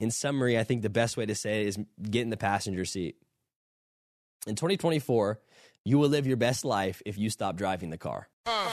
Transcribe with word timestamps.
In 0.00 0.10
summary, 0.10 0.58
I 0.58 0.64
think 0.64 0.80
the 0.82 0.90
best 0.90 1.16
way 1.18 1.26
to 1.26 1.34
say 1.34 1.60
it 1.60 1.68
is 1.68 1.78
get 2.02 2.22
in 2.22 2.30
the 2.30 2.38
passenger 2.38 2.86
seat. 2.86 3.16
In 4.46 4.56
2024, 4.56 5.38
you 5.84 5.98
will 5.98 6.08
live 6.08 6.26
your 6.26 6.38
best 6.38 6.64
life 6.64 7.02
if 7.04 7.18
you 7.18 7.28
stop 7.28 7.56
driving 7.56 7.90
the 7.90 7.98
car. 7.98 8.28
Uh. 8.46 8.70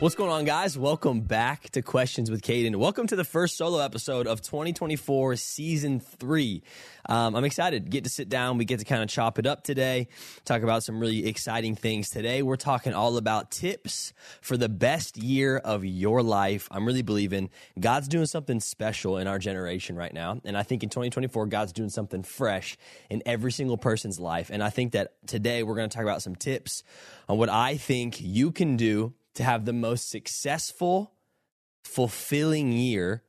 What's 0.00 0.14
going 0.14 0.30
on, 0.30 0.44
guys? 0.44 0.78
Welcome 0.78 1.22
back 1.22 1.70
to 1.70 1.82
Questions 1.82 2.30
with 2.30 2.40
Caden. 2.42 2.76
Welcome 2.76 3.08
to 3.08 3.16
the 3.16 3.24
first 3.24 3.56
solo 3.56 3.80
episode 3.80 4.28
of 4.28 4.40
2024 4.40 5.34
season 5.34 5.98
three. 5.98 6.62
Um, 7.08 7.34
I'm 7.34 7.44
excited. 7.44 7.90
Get 7.90 8.04
to 8.04 8.10
sit 8.10 8.28
down. 8.28 8.58
We 8.58 8.64
get 8.64 8.78
to 8.78 8.84
kind 8.84 9.02
of 9.02 9.08
chop 9.08 9.40
it 9.40 9.46
up 9.46 9.64
today, 9.64 10.06
talk 10.44 10.62
about 10.62 10.84
some 10.84 11.00
really 11.00 11.26
exciting 11.26 11.74
things. 11.74 12.10
Today, 12.10 12.42
we're 12.42 12.54
talking 12.54 12.94
all 12.94 13.16
about 13.16 13.50
tips 13.50 14.12
for 14.40 14.56
the 14.56 14.68
best 14.68 15.16
year 15.16 15.56
of 15.56 15.84
your 15.84 16.22
life. 16.22 16.68
I'm 16.70 16.86
really 16.86 17.02
believing 17.02 17.50
God's 17.80 18.06
doing 18.06 18.26
something 18.26 18.60
special 18.60 19.16
in 19.16 19.26
our 19.26 19.40
generation 19.40 19.96
right 19.96 20.14
now. 20.14 20.40
And 20.44 20.56
I 20.56 20.62
think 20.62 20.84
in 20.84 20.90
2024, 20.90 21.46
God's 21.46 21.72
doing 21.72 21.90
something 21.90 22.22
fresh 22.22 22.78
in 23.10 23.20
every 23.26 23.50
single 23.50 23.76
person's 23.76 24.20
life. 24.20 24.48
And 24.52 24.62
I 24.62 24.70
think 24.70 24.92
that 24.92 25.14
today 25.26 25.64
we're 25.64 25.74
going 25.74 25.90
to 25.90 25.96
talk 25.96 26.04
about 26.04 26.22
some 26.22 26.36
tips 26.36 26.84
on 27.28 27.36
what 27.36 27.48
I 27.48 27.76
think 27.76 28.20
you 28.20 28.52
can 28.52 28.76
do 28.76 29.12
to 29.38 29.44
have 29.44 29.64
the 29.64 29.72
most 29.72 30.10
successful, 30.10 31.12
fulfilling 31.84 32.72
year 32.72 33.22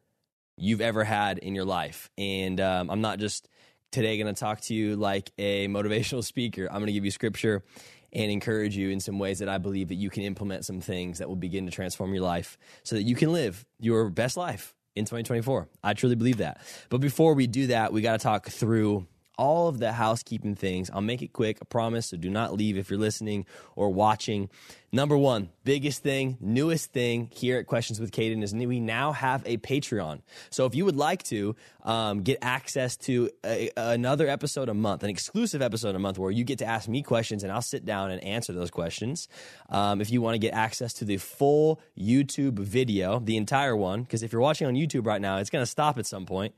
you've 0.58 0.82
ever 0.82 1.04
had 1.04 1.38
in 1.38 1.54
your 1.54 1.66
life. 1.66 2.10
And 2.18 2.60
um, 2.60 2.90
I'm 2.90 3.02
not 3.02 3.20
just 3.20 3.48
today 3.92 4.18
going 4.18 4.34
to 4.34 4.38
talk 4.38 4.62
to 4.62 4.74
you 4.74 4.96
like 4.96 5.32
a 5.38 5.68
motivational 5.70 6.24
speaker. 6.24 6.66
I'm 6.66 6.78
going 6.78 6.88
to 6.88 6.94
give 6.94 7.06
you 7.06 7.12
scripture 7.12 7.64
and 8.12 8.32
encourage 8.32 8.76
you 8.76 8.90
in 8.90 9.00
some 9.00 9.20
ways 9.20 9.38
that 9.38 9.50
I 9.50 9.60
believe 9.60 9.90
that 9.90 9.96
you 9.96 10.10
can 10.10 10.24
implement 10.24 10.66
some 10.66 10.82
things 10.82 11.20
that 11.20 11.30
will 11.30 11.36
begin 11.36 11.68
to 11.68 11.72
transform 11.72 12.12
your 12.12 12.24
life 12.24 12.58
so 12.82 12.96
that 12.96 13.04
you 13.04 13.16
can 13.16 13.32
live 13.32 13.64
your 13.80 14.10
best 14.10 14.36
life 14.36 14.74
in 14.96 15.06
2024. 15.06 15.70
I 15.84 15.94
truly 15.94 16.16
believe 16.16 16.38
that. 16.38 16.60
But 16.90 17.02
before 17.02 17.36
we 17.36 17.46
do 17.46 17.68
that, 17.68 17.94
we 17.94 18.02
got 18.02 18.14
to 18.14 18.24
talk 18.24 18.48
through 18.48 19.06
all 19.40 19.70
of 19.70 19.80
the 19.80 19.94
housekeeping 19.94 20.54
things. 20.54 20.92
I'll 20.94 21.00
make 21.00 21.22
it 21.22 21.32
quick, 21.32 21.60
I 21.62 21.66
promise. 21.66 22.08
So 22.08 22.18
do 22.18 22.30
not 22.30 22.54
leave 22.54 22.78
if 22.78 22.90
you're 22.90 23.00
listening 23.00 23.46
or 23.76 23.90
watching. 23.90 24.50
Number 24.92 25.18
one, 25.18 25.50
biggest 25.64 26.04
thing, 26.04 26.38
newest 26.42 26.92
thing 26.92 27.30
here 27.32 27.58
at 27.58 27.66
Questions 27.66 28.02
with 28.02 28.12
Caden 28.12 28.44
is 28.44 28.54
we 28.54 28.82
now 28.82 29.14
have 29.14 29.44
a 29.46 29.58
Patreon. 29.58 30.22
So 30.50 30.66
if 30.66 30.76
you 30.76 30.84
would 30.84 30.98
like 30.98 31.24
to 31.24 31.56
um, 31.84 32.22
get 32.22 32.40
access 32.42 32.98
to 32.98 33.30
a, 33.46 33.70
another 33.78 34.28
episode 34.28 34.68
a 34.68 34.74
month, 34.74 35.04
an 35.04 35.10
exclusive 35.10 35.62
episode 35.62 35.96
a 35.96 36.00
month 36.00 36.18
where 36.20 36.32
you 36.32 36.44
get 36.44 36.60
to 36.60 36.66
ask 36.66 36.90
me 36.90 37.02
questions 37.02 37.44
and 37.44 37.52
I'll 37.52 37.62
sit 37.62 37.86
down 37.86 38.12
and 38.12 38.22
answer 38.24 38.52
those 38.52 38.72
questions. 38.72 39.30
Um, 39.70 40.02
if 40.02 40.12
you 40.12 40.22
want 40.22 40.36
to 40.36 40.40
get 40.40 40.54
access 40.54 40.92
to 40.96 41.06
the 41.06 41.18
full 41.18 41.80
YouTube 41.98 42.60
video, 42.60 43.20
the 43.20 43.38
entire 43.38 43.78
one, 43.78 44.02
because 44.02 44.22
if 44.22 44.34
you're 44.34 44.42
watching 44.42 44.68
on 44.68 44.74
YouTube 44.74 45.06
right 45.06 45.22
now, 45.22 45.38
it's 45.38 45.50
going 45.50 45.64
to 45.64 45.70
stop 45.72 45.98
at 45.98 46.06
some 46.06 46.26
point 46.26 46.54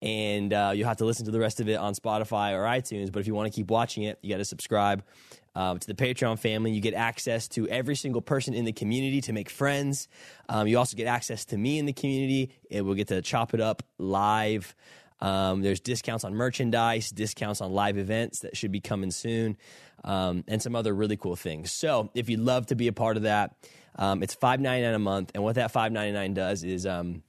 and 0.00 0.52
uh, 0.52 0.72
you'll 0.74 0.88
have 0.88 0.98
to 0.98 1.04
listen 1.04 1.24
to 1.26 1.32
the 1.32 1.40
rest 1.40 1.60
of 1.60 1.68
it 1.68 1.76
on 1.76 1.94
Spotify 1.94 2.52
or 2.52 2.64
iTunes. 2.64 3.10
But 3.10 3.20
if 3.20 3.26
you 3.26 3.34
want 3.34 3.52
to 3.52 3.56
keep 3.56 3.70
watching 3.70 4.04
it, 4.04 4.18
you 4.22 4.30
got 4.30 4.38
to 4.38 4.44
subscribe 4.44 5.02
um, 5.54 5.78
to 5.78 5.86
the 5.86 5.94
Patreon 5.94 6.38
family. 6.38 6.70
You 6.72 6.80
get 6.80 6.94
access 6.94 7.48
to 7.48 7.68
every 7.68 7.96
single 7.96 8.22
person 8.22 8.54
in 8.54 8.64
the 8.64 8.72
community 8.72 9.20
to 9.22 9.32
make 9.32 9.50
friends. 9.50 10.08
Um, 10.48 10.68
you 10.68 10.78
also 10.78 10.96
get 10.96 11.06
access 11.06 11.44
to 11.46 11.58
me 11.58 11.78
in 11.78 11.86
the 11.86 11.92
community, 11.92 12.52
and 12.70 12.86
we'll 12.86 12.94
get 12.94 13.08
to 13.08 13.22
chop 13.22 13.54
it 13.54 13.60
up 13.60 13.82
live. 13.98 14.74
Um, 15.20 15.62
there's 15.62 15.80
discounts 15.80 16.22
on 16.22 16.32
merchandise, 16.34 17.10
discounts 17.10 17.60
on 17.60 17.72
live 17.72 17.98
events 17.98 18.40
that 18.40 18.56
should 18.56 18.70
be 18.70 18.80
coming 18.80 19.10
soon, 19.10 19.56
um, 20.04 20.44
and 20.46 20.62
some 20.62 20.76
other 20.76 20.94
really 20.94 21.16
cool 21.16 21.34
things. 21.34 21.72
So 21.72 22.10
if 22.14 22.28
you'd 22.28 22.38
love 22.38 22.66
to 22.66 22.76
be 22.76 22.86
a 22.86 22.92
part 22.92 23.16
of 23.16 23.24
that, 23.24 23.56
um, 23.96 24.22
it's 24.22 24.34
five 24.34 24.60
ninety 24.60 24.84
nine 24.84 24.94
a 24.94 25.00
month, 25.00 25.32
and 25.34 25.42
what 25.42 25.56
that 25.56 25.72
five 25.72 25.90
ninety 25.90 26.12
nine 26.12 26.34
does 26.34 26.62
is 26.62 26.86
um, 26.86 27.24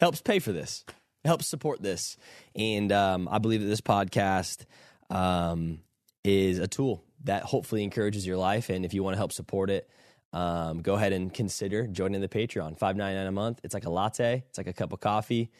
helps 0.00 0.20
pay 0.20 0.40
for 0.40 0.50
this, 0.50 0.84
helps 1.28 1.46
support 1.46 1.80
this. 1.80 2.16
And 2.56 2.90
um, 2.90 3.28
I 3.30 3.38
believe 3.38 3.60
that 3.60 3.68
this 3.68 3.80
podcast 3.80 4.64
um, 5.10 5.80
is 6.24 6.58
a 6.58 6.66
tool 6.66 7.04
that 7.24 7.44
hopefully 7.44 7.84
encourages 7.84 8.26
your 8.26 8.36
life. 8.36 8.68
And 8.68 8.84
if 8.84 8.92
you 8.94 9.04
want 9.04 9.14
to 9.14 9.18
help 9.18 9.32
support 9.32 9.70
it, 9.70 9.88
um, 10.32 10.82
go 10.82 10.94
ahead 10.94 11.12
and 11.12 11.32
consider 11.32 11.86
joining 11.86 12.20
the 12.20 12.28
Patreon. 12.28 12.78
Five 12.78 12.96
ninety 12.96 13.16
nine 13.16 13.26
a 13.26 13.32
month. 13.32 13.60
It's 13.64 13.74
like 13.74 13.86
a 13.86 13.90
latte. 13.90 14.44
It's 14.48 14.58
like 14.58 14.66
a 14.66 14.72
cup 14.72 14.92
of 14.92 15.00
coffee. 15.00 15.50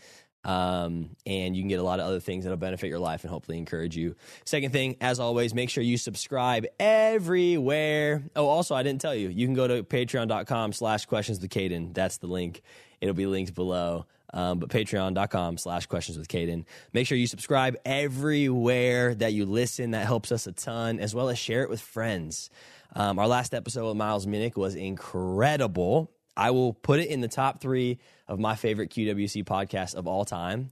Um, 0.45 1.17
and 1.27 1.56
you 1.56 1.62
can 1.62 1.69
get 1.69 1.81
a 1.81 1.83
lot 1.83 2.00
of 2.00 2.06
other 2.06 2.21
things 2.21 2.45
that'll 2.45 2.56
benefit 2.59 2.89
your 2.89 3.00
life 3.00 3.25
and 3.25 3.31
hopefully 3.31 3.59
encourage 3.59 3.97
you. 3.97 4.15
Second 4.45 4.73
thing, 4.73 4.97
as 5.00 5.19
always, 5.21 5.53
make 5.53 5.69
sure 5.69 5.83
you 5.83 5.99
subscribe 5.99 6.65
everywhere. 6.79 8.23
Oh, 8.37 8.47
also, 8.47 8.75
I 8.75 8.83
didn't 8.83 9.00
tell 9.00 9.15
you, 9.15 9.29
you 9.29 9.47
can 9.47 9.55
go 9.55 9.67
to 9.67 9.83
patreon.com 9.83 10.73
slash 10.73 11.06
questions 11.06 11.41
with 11.41 11.50
Caden. 11.50 11.93
That's 11.93 12.19
the 12.19 12.29
link. 12.29 12.62
It'll 13.00 13.15
be 13.15 13.27
linked 13.27 13.55
below. 13.55 14.06
Um, 14.33 14.59
but 14.59 14.69
patreon.com 14.69 15.59
slash 15.59 15.87
questions 15.87 16.19
with 16.19 16.28
Caden. 16.28 16.65
Make 16.93 17.06
sure 17.06 17.16
you 17.16 17.27
subscribe 17.27 17.77
everywhere 17.84 19.15
that 19.15 19.33
you 19.33 19.47
listen. 19.47 19.93
That 19.93 20.06
helps 20.06 20.31
us 20.33 20.47
a 20.47 20.53
ton, 20.53 21.00
as 21.00 21.15
well 21.15 21.28
as 21.28 21.39
share 21.39 21.62
it 21.62 21.71
with 21.71 21.81
friends. 21.81 22.50
Um, 22.94 23.19
our 23.19 23.28
last 23.28 23.55
episode 23.55 23.87
with 23.88 23.97
Miles 23.97 24.27
Minnick 24.27 24.56
was 24.56 24.75
incredible. 24.75 26.11
I 26.37 26.50
will 26.50 26.72
put 26.72 27.00
it 27.00 27.09
in 27.09 27.21
the 27.21 27.28
top 27.28 27.61
three 27.61 27.99
of 28.28 28.38
my 28.38 28.55
favorite 28.55 28.91
QWC 28.91 29.44
podcasts 29.44 29.94
of 29.94 30.06
all 30.06 30.25
time. 30.25 30.71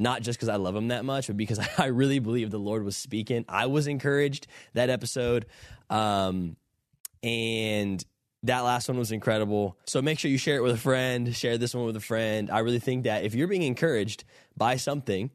Not 0.00 0.22
just 0.22 0.38
because 0.38 0.48
I 0.48 0.56
love 0.56 0.76
him 0.76 0.88
that 0.88 1.04
much, 1.04 1.26
but 1.26 1.36
because 1.36 1.58
I 1.78 1.86
really 1.86 2.20
believe 2.20 2.50
the 2.50 2.58
Lord 2.58 2.84
was 2.84 2.96
speaking. 2.96 3.44
I 3.48 3.66
was 3.66 3.86
encouraged 3.86 4.46
that 4.74 4.90
episode. 4.90 5.46
Um, 5.90 6.56
and 7.22 8.04
that 8.44 8.60
last 8.60 8.88
one 8.88 8.98
was 8.98 9.12
incredible. 9.12 9.76
So 9.86 10.00
make 10.00 10.18
sure 10.18 10.30
you 10.30 10.38
share 10.38 10.56
it 10.56 10.62
with 10.62 10.74
a 10.74 10.78
friend, 10.78 11.34
share 11.34 11.58
this 11.58 11.74
one 11.74 11.84
with 11.86 11.96
a 11.96 12.00
friend. 12.00 12.50
I 12.50 12.60
really 12.60 12.78
think 12.78 13.04
that 13.04 13.24
if 13.24 13.34
you're 13.34 13.48
being 13.48 13.62
encouraged 13.62 14.24
by 14.56 14.76
something, 14.76 15.30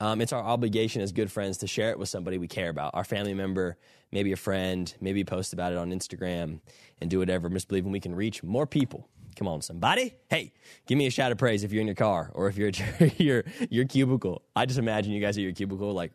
um, 0.00 0.20
it's 0.20 0.32
our 0.32 0.42
obligation 0.42 1.02
as 1.02 1.12
good 1.12 1.30
friends 1.30 1.58
to 1.58 1.66
share 1.66 1.90
it 1.90 1.98
with 1.98 2.08
somebody 2.08 2.38
we 2.38 2.48
care 2.48 2.68
about, 2.68 2.94
our 2.94 3.04
family 3.04 3.34
member, 3.34 3.76
maybe 4.12 4.32
a 4.32 4.36
friend, 4.36 4.94
maybe 5.00 5.24
post 5.24 5.52
about 5.52 5.72
it 5.72 5.78
on 5.78 5.90
Instagram 5.90 6.60
and 7.00 7.10
do 7.10 7.18
whatever. 7.18 7.48
Misbelieving 7.48 7.92
we 7.92 8.00
can 8.00 8.14
reach 8.14 8.42
more 8.42 8.66
people. 8.66 9.08
Come 9.36 9.48
on, 9.48 9.60
somebody. 9.60 10.14
Hey, 10.30 10.54
give 10.86 10.96
me 10.96 11.06
a 11.06 11.10
shout 11.10 11.30
of 11.30 11.36
praise 11.36 11.62
if 11.62 11.70
you're 11.70 11.82
in 11.82 11.86
your 11.86 11.94
car 11.94 12.30
or 12.34 12.48
if 12.48 12.56
you're 12.56 12.68
at 12.68 13.20
your, 13.20 13.44
your 13.68 13.84
cubicle. 13.84 14.42
I 14.54 14.64
just 14.64 14.78
imagine 14.78 15.12
you 15.12 15.20
guys 15.20 15.36
at 15.36 15.42
your 15.42 15.52
cubicle, 15.52 15.92
like 15.92 16.14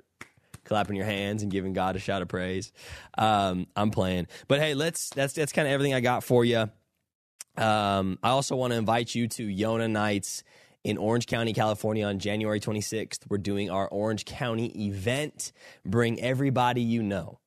clapping 0.66 0.96
your 0.96 1.06
hands 1.06 1.44
and 1.44 1.52
giving 1.52 1.74
God 1.74 1.96
a 1.96 2.00
shout 2.00 2.22
of 2.22 2.28
praise. 2.28 2.72
Um, 3.18 3.68
I'm 3.76 3.92
playing, 3.92 4.28
but 4.48 4.60
hey, 4.60 4.74
let's 4.74 5.10
that's 5.10 5.34
that's 5.34 5.52
kind 5.52 5.68
of 5.68 5.74
everything 5.74 5.94
I 5.94 6.00
got 6.00 6.24
for 6.24 6.46
you. 6.46 6.70
Um, 7.58 8.18
I 8.24 8.30
also 8.30 8.56
want 8.56 8.72
to 8.72 8.78
invite 8.78 9.14
you 9.14 9.28
to 9.28 9.48
Yona 9.48 9.90
Nights 9.90 10.44
in 10.84 10.98
Orange 10.98 11.28
County, 11.28 11.54
California 11.54 12.06
on 12.06 12.20
January 12.20 12.60
26th. 12.60 13.20
We're 13.30 13.38
doing 13.38 13.70
our 13.70 13.88
Orange 13.88 14.26
County 14.26 14.88
event. 14.88 15.52
Bring 15.86 16.20
everybody 16.22 16.82
you 16.82 17.04
know. 17.04 17.40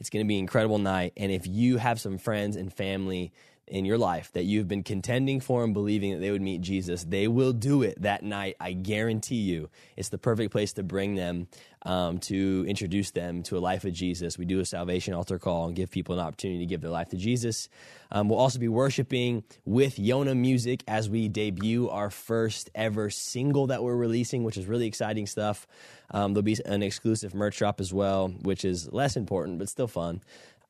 It's 0.00 0.10
going 0.10 0.24
to 0.24 0.28
be 0.28 0.34
an 0.34 0.40
incredible 0.40 0.78
night. 0.78 1.12
And 1.16 1.30
if 1.30 1.46
you 1.46 1.76
have 1.76 2.00
some 2.00 2.18
friends 2.18 2.56
and 2.56 2.72
family 2.72 3.32
in 3.72 3.86
your 3.86 3.96
life 3.96 4.30
that 4.32 4.44
you've 4.44 4.68
been 4.68 4.82
contending 4.82 5.40
for 5.40 5.64
and 5.64 5.72
believing 5.72 6.12
that 6.12 6.18
they 6.18 6.30
would 6.30 6.42
meet 6.42 6.60
Jesus, 6.60 7.04
they 7.04 7.26
will 7.26 7.54
do 7.54 7.82
it 7.82 8.02
that 8.02 8.22
night. 8.22 8.54
I 8.60 8.74
guarantee 8.74 9.36
you. 9.36 9.70
It's 9.96 10.10
the 10.10 10.18
perfect 10.18 10.52
place 10.52 10.74
to 10.74 10.82
bring 10.82 11.14
them, 11.14 11.48
um, 11.86 12.18
to 12.18 12.66
introduce 12.68 13.12
them 13.12 13.42
to 13.44 13.56
a 13.56 13.60
life 13.60 13.86
of 13.86 13.94
Jesus. 13.94 14.36
We 14.36 14.44
do 14.44 14.60
a 14.60 14.66
salvation 14.66 15.14
altar 15.14 15.38
call 15.38 15.68
and 15.68 15.74
give 15.74 15.90
people 15.90 16.18
an 16.18 16.20
opportunity 16.20 16.60
to 16.60 16.66
give 16.66 16.82
their 16.82 16.90
life 16.90 17.08
to 17.08 17.16
Jesus. 17.16 17.70
Um, 18.10 18.28
we'll 18.28 18.38
also 18.38 18.58
be 18.58 18.68
worshiping 18.68 19.42
with 19.64 19.96
Yona 19.96 20.36
Music 20.36 20.84
as 20.86 21.08
we 21.08 21.28
debut 21.28 21.88
our 21.88 22.10
first 22.10 22.68
ever 22.74 23.08
single 23.08 23.68
that 23.68 23.82
we're 23.82 23.96
releasing, 23.96 24.44
which 24.44 24.58
is 24.58 24.66
really 24.66 24.86
exciting 24.86 25.26
stuff. 25.26 25.66
Um, 26.10 26.34
there'll 26.34 26.42
be 26.42 26.58
an 26.66 26.82
exclusive 26.82 27.32
merch 27.32 27.56
drop 27.56 27.80
as 27.80 27.90
well, 27.90 28.28
which 28.28 28.66
is 28.66 28.92
less 28.92 29.16
important, 29.16 29.58
but 29.58 29.70
still 29.70 29.88
fun. 29.88 30.20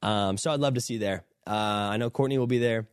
Um, 0.03 0.37
so 0.37 0.53
I'd 0.53 0.61
love 0.61 0.75
to 0.75 0.81
see 0.81 0.95
you 0.95 1.01
there. 1.01 1.25
Uh, 1.47 1.91
I 1.93 1.97
know 1.97 2.11
Courtney 2.11 2.39
will 2.39 2.47
be 2.47 2.59
there. 2.59 2.87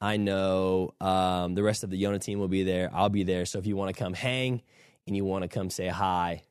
I 0.00 0.16
know 0.18 0.94
um, 1.00 1.54
the 1.54 1.62
rest 1.62 1.82
of 1.82 1.90
the 1.90 2.02
Yona 2.02 2.20
team 2.20 2.38
will 2.38 2.48
be 2.48 2.62
there. 2.62 2.90
I'll 2.92 3.08
be 3.08 3.24
there. 3.24 3.46
So 3.46 3.58
if 3.58 3.66
you 3.66 3.76
want 3.76 3.94
to 3.94 3.98
come 3.98 4.12
hang 4.12 4.62
and 5.06 5.16
you 5.16 5.24
want 5.24 5.42
to 5.42 5.48
come 5.48 5.70
say 5.70 5.88
hi, 5.88 6.42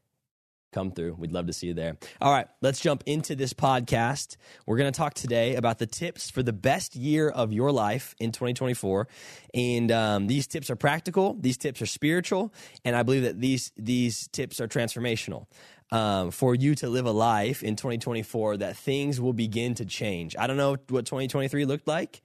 come 0.75 0.92
through. 0.92 1.13
We'd 1.13 1.31
love 1.31 1.48
to 1.48 1.54
see 1.54 1.68
you 1.68 1.74
there. 1.74 1.96
All 2.19 2.34
right, 2.34 2.48
let's 2.62 2.81
jump 2.81 3.04
into 3.06 3.34
this 3.34 3.54
podcast. 3.54 4.36
We're 4.66 4.78
going 4.78 4.92
to 4.92 4.98
talk 4.98 5.13
today 5.13 5.56
about 5.56 5.80
the 5.80 5.86
tips 5.86 6.30
for 6.30 6.44
the 6.44 6.52
best 6.52 6.96
year 6.98 7.30
of 7.30 7.54
your 7.54 7.72
life 7.72 8.13
in 8.19 8.34
2024. 8.34 9.07
And 9.54 9.92
um, 9.92 10.28
these 10.28 10.48
tips 10.48 10.69
are 10.69 10.75
practical, 10.75 11.38
these 11.40 11.57
tips 11.57 11.81
are 11.81 11.86
spiritual, 11.86 12.54
and 12.84 12.94
I 12.96 13.04
believe 13.04 13.24
that 13.24 13.40
these, 13.40 13.72
these 13.78 14.28
tips 14.28 14.60
are 14.60 14.68
transformational 14.68 15.46
um, 15.91 16.31
for 16.31 16.55
you 16.55 16.75
to 16.75 16.89
live 16.89 17.05
a 17.05 17.11
life 17.11 17.63
in 17.63 17.75
2024 17.75 18.57
that 18.57 18.75
things 18.75 19.21
will 19.21 19.33
begin 19.33 19.75
to 19.75 19.85
change. 19.85 20.35
I 20.37 20.47
don't 20.47 20.57
know 20.57 20.77
what 20.89 21.05
2023 21.05 21.65
looked 21.65 21.87
like. 21.87 22.21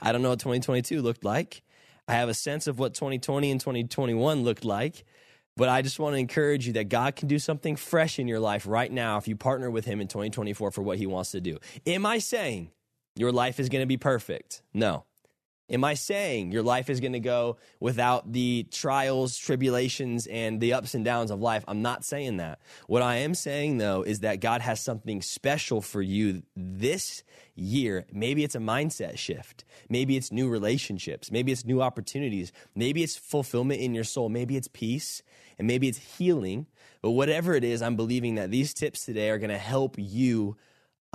I 0.00 0.12
don't 0.12 0.22
know 0.22 0.30
what 0.30 0.40
2022 0.40 1.00
looked 1.00 1.24
like. 1.24 1.62
I 2.06 2.14
have 2.14 2.28
a 2.28 2.34
sense 2.34 2.66
of 2.66 2.78
what 2.78 2.94
2020 2.94 3.50
and 3.50 3.60
2021 3.60 4.42
looked 4.42 4.64
like. 4.64 5.04
But 5.56 5.68
I 5.68 5.82
just 5.82 6.00
want 6.00 6.14
to 6.14 6.18
encourage 6.18 6.66
you 6.66 6.72
that 6.74 6.88
God 6.88 7.14
can 7.14 7.28
do 7.28 7.38
something 7.38 7.76
fresh 7.76 8.18
in 8.18 8.26
your 8.26 8.40
life 8.40 8.66
right 8.66 8.90
now 8.90 9.18
if 9.18 9.28
you 9.28 9.36
partner 9.36 9.70
with 9.70 9.84
Him 9.84 10.00
in 10.00 10.08
2024 10.08 10.72
for 10.72 10.82
what 10.82 10.98
He 10.98 11.06
wants 11.06 11.30
to 11.30 11.40
do. 11.40 11.58
Am 11.86 12.04
I 12.04 12.18
saying 12.18 12.72
your 13.14 13.30
life 13.30 13.60
is 13.60 13.68
going 13.68 13.82
to 13.82 13.86
be 13.86 13.96
perfect? 13.96 14.62
No. 14.72 15.04
Am 15.70 15.82
I 15.82 15.94
saying 15.94 16.52
your 16.52 16.62
life 16.62 16.90
is 16.90 17.00
going 17.00 17.14
to 17.14 17.20
go 17.20 17.56
without 17.80 18.32
the 18.32 18.66
trials, 18.70 19.38
tribulations, 19.38 20.26
and 20.26 20.60
the 20.60 20.74
ups 20.74 20.94
and 20.94 21.06
downs 21.06 21.30
of 21.30 21.40
life? 21.40 21.64
I'm 21.66 21.80
not 21.80 22.04
saying 22.04 22.36
that. 22.36 22.58
What 22.86 23.00
I 23.00 23.16
am 23.16 23.34
saying, 23.34 23.78
though, 23.78 24.02
is 24.02 24.20
that 24.20 24.40
God 24.40 24.60
has 24.60 24.78
something 24.80 25.22
special 25.22 25.80
for 25.80 26.02
you 26.02 26.42
this 26.54 27.22
year. 27.54 28.04
Maybe 28.12 28.44
it's 28.44 28.54
a 28.54 28.58
mindset 28.58 29.16
shift. 29.16 29.64
Maybe 29.88 30.18
it's 30.18 30.30
new 30.30 30.50
relationships. 30.50 31.30
Maybe 31.30 31.50
it's 31.50 31.64
new 31.64 31.80
opportunities. 31.80 32.52
Maybe 32.74 33.02
it's 33.02 33.16
fulfillment 33.16 33.80
in 33.80 33.94
your 33.94 34.04
soul. 34.04 34.28
Maybe 34.28 34.58
it's 34.58 34.68
peace. 34.68 35.22
And 35.58 35.66
maybe 35.66 35.88
it's 35.88 36.18
healing. 36.18 36.66
But 37.00 37.12
whatever 37.12 37.54
it 37.54 37.64
is, 37.64 37.80
I'm 37.80 37.96
believing 37.96 38.34
that 38.34 38.50
these 38.50 38.74
tips 38.74 39.06
today 39.06 39.30
are 39.30 39.38
going 39.38 39.48
to 39.48 39.56
help 39.56 39.94
you 39.98 40.56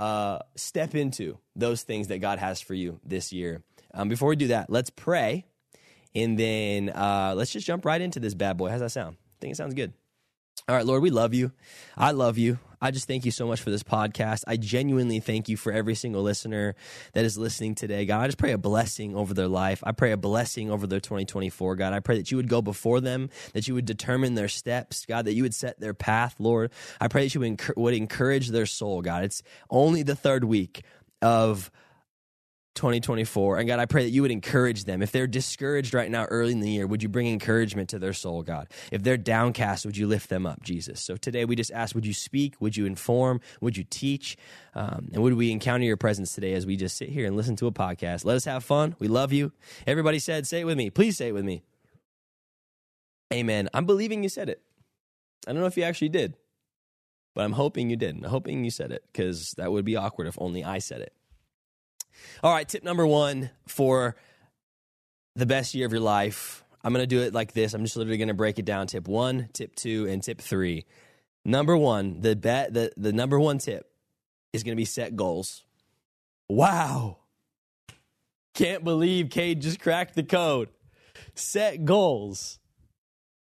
uh, 0.00 0.38
step 0.56 0.94
into 0.94 1.38
those 1.54 1.82
things 1.82 2.08
that 2.08 2.18
God 2.18 2.38
has 2.38 2.60
for 2.60 2.72
you 2.72 2.98
this 3.04 3.32
year. 3.34 3.62
Um, 3.94 4.08
before 4.08 4.28
we 4.28 4.36
do 4.36 4.48
that, 4.48 4.70
let's 4.70 4.90
pray, 4.90 5.46
and 6.14 6.38
then 6.38 6.90
uh, 6.90 7.34
let's 7.36 7.52
just 7.52 7.66
jump 7.66 7.84
right 7.84 8.00
into 8.00 8.20
this 8.20 8.34
bad 8.34 8.56
boy. 8.56 8.70
How's 8.70 8.80
that 8.80 8.90
sound? 8.90 9.16
I 9.20 9.36
think 9.40 9.52
it 9.52 9.56
sounds 9.56 9.74
good. 9.74 9.92
All 10.68 10.76
right, 10.76 10.86
Lord, 10.86 11.02
we 11.02 11.10
love 11.10 11.34
you. 11.34 11.52
I 11.96 12.12
love 12.12 12.38
you. 12.38 12.58
I 12.82 12.90
just 12.92 13.06
thank 13.06 13.24
you 13.24 13.30
so 13.30 13.46
much 13.46 13.60
for 13.60 13.70
this 13.70 13.82
podcast. 13.82 14.44
I 14.46 14.56
genuinely 14.56 15.20
thank 15.20 15.48
you 15.48 15.56
for 15.56 15.72
every 15.72 15.94
single 15.94 16.22
listener 16.22 16.76
that 17.12 17.24
is 17.24 17.36
listening 17.36 17.74
today. 17.74 18.06
God, 18.06 18.20
I 18.20 18.26
just 18.26 18.38
pray 18.38 18.52
a 18.52 18.58
blessing 18.58 19.14
over 19.14 19.34
their 19.34 19.48
life. 19.48 19.82
I 19.84 19.92
pray 19.92 20.12
a 20.12 20.16
blessing 20.16 20.70
over 20.70 20.86
their 20.86 21.00
2024. 21.00 21.76
God, 21.76 21.92
I 21.92 22.00
pray 22.00 22.16
that 22.16 22.30
you 22.30 22.36
would 22.36 22.48
go 22.48 22.62
before 22.62 23.00
them, 23.00 23.30
that 23.52 23.68
you 23.68 23.74
would 23.74 23.84
determine 23.84 24.34
their 24.34 24.48
steps. 24.48 25.04
God, 25.04 25.26
that 25.26 25.34
you 25.34 25.42
would 25.42 25.54
set 25.54 25.80
their 25.80 25.92
path, 25.92 26.36
Lord. 26.38 26.70
I 27.00 27.08
pray 27.08 27.26
that 27.26 27.34
you 27.34 27.56
would 27.76 27.94
encourage 27.94 28.48
their 28.48 28.66
soul, 28.66 29.02
God. 29.02 29.24
It's 29.24 29.42
only 29.68 30.02
the 30.02 30.16
third 30.16 30.44
week 30.44 30.82
of 31.20 31.70
2024. 32.74 33.58
And 33.58 33.68
God, 33.68 33.78
I 33.78 33.86
pray 33.86 34.04
that 34.04 34.10
you 34.10 34.22
would 34.22 34.30
encourage 34.30 34.84
them. 34.84 35.02
If 35.02 35.12
they're 35.12 35.26
discouraged 35.26 35.92
right 35.92 36.10
now 36.10 36.24
early 36.26 36.52
in 36.52 36.60
the 36.60 36.70
year, 36.70 36.86
would 36.86 37.02
you 37.02 37.08
bring 37.08 37.26
encouragement 37.26 37.90
to 37.90 37.98
their 37.98 38.12
soul, 38.12 38.42
God? 38.42 38.68
If 38.92 39.02
they're 39.02 39.16
downcast, 39.16 39.84
would 39.84 39.96
you 39.96 40.06
lift 40.06 40.28
them 40.28 40.46
up, 40.46 40.62
Jesus? 40.62 41.00
So 41.00 41.16
today 41.16 41.44
we 41.44 41.56
just 41.56 41.72
ask, 41.72 41.94
would 41.94 42.06
you 42.06 42.14
speak? 42.14 42.54
Would 42.60 42.76
you 42.76 42.86
inform? 42.86 43.40
Would 43.60 43.76
you 43.76 43.84
teach? 43.84 44.36
Um, 44.74 45.08
and 45.12 45.22
would 45.22 45.34
we 45.34 45.50
encounter 45.50 45.84
your 45.84 45.96
presence 45.96 46.34
today 46.34 46.54
as 46.54 46.64
we 46.64 46.76
just 46.76 46.96
sit 46.96 47.08
here 47.08 47.26
and 47.26 47.36
listen 47.36 47.56
to 47.56 47.66
a 47.66 47.72
podcast? 47.72 48.24
Let 48.24 48.36
us 48.36 48.44
have 48.44 48.64
fun. 48.64 48.94
We 48.98 49.08
love 49.08 49.32
you. 49.32 49.52
Everybody 49.86 50.18
said, 50.18 50.46
say 50.46 50.60
it 50.60 50.64
with 50.64 50.78
me. 50.78 50.90
Please 50.90 51.16
say 51.16 51.28
it 51.28 51.32
with 51.32 51.44
me. 51.44 51.62
Amen. 53.32 53.68
I'm 53.74 53.86
believing 53.86 54.22
you 54.22 54.28
said 54.28 54.48
it. 54.48 54.62
I 55.46 55.52
don't 55.52 55.60
know 55.60 55.66
if 55.66 55.76
you 55.76 55.84
actually 55.84 56.08
did, 56.08 56.36
but 57.34 57.44
I'm 57.44 57.52
hoping 57.52 57.90
you 57.90 57.96
did. 57.96 58.16
I'm 58.16 58.24
hoping 58.24 58.64
you 58.64 58.70
said 58.70 58.92
it 58.92 59.04
because 59.12 59.52
that 59.52 59.72
would 59.72 59.84
be 59.84 59.96
awkward 59.96 60.26
if 60.26 60.36
only 60.40 60.64
I 60.64 60.78
said 60.78 61.00
it. 61.00 61.14
All 62.42 62.52
right, 62.52 62.68
tip 62.68 62.84
number 62.84 63.06
one 63.06 63.50
for 63.66 64.16
the 65.36 65.46
best 65.46 65.74
year 65.74 65.86
of 65.86 65.92
your 65.92 66.00
life. 66.00 66.64
I'm 66.82 66.92
going 66.92 67.02
to 67.02 67.06
do 67.06 67.22
it 67.22 67.34
like 67.34 67.52
this. 67.52 67.74
I'm 67.74 67.84
just 67.84 67.96
literally 67.96 68.18
going 68.18 68.28
to 68.28 68.34
break 68.34 68.58
it 68.58 68.64
down 68.64 68.86
tip 68.86 69.06
one, 69.06 69.48
tip 69.52 69.74
two, 69.74 70.06
and 70.06 70.22
tip 70.22 70.40
three. 70.40 70.86
Number 71.44 71.76
one, 71.76 72.20
the, 72.20 72.36
bet, 72.36 72.72
the, 72.72 72.92
the 72.96 73.12
number 73.12 73.38
one 73.38 73.58
tip 73.58 73.90
is 74.52 74.62
going 74.62 74.72
to 74.72 74.80
be 74.80 74.84
set 74.84 75.16
goals. 75.16 75.64
Wow. 76.48 77.18
Can't 78.54 78.84
believe 78.84 79.30
Cade 79.30 79.60
just 79.60 79.80
cracked 79.80 80.14
the 80.14 80.22
code. 80.22 80.68
Set 81.34 81.84
goals. 81.84 82.58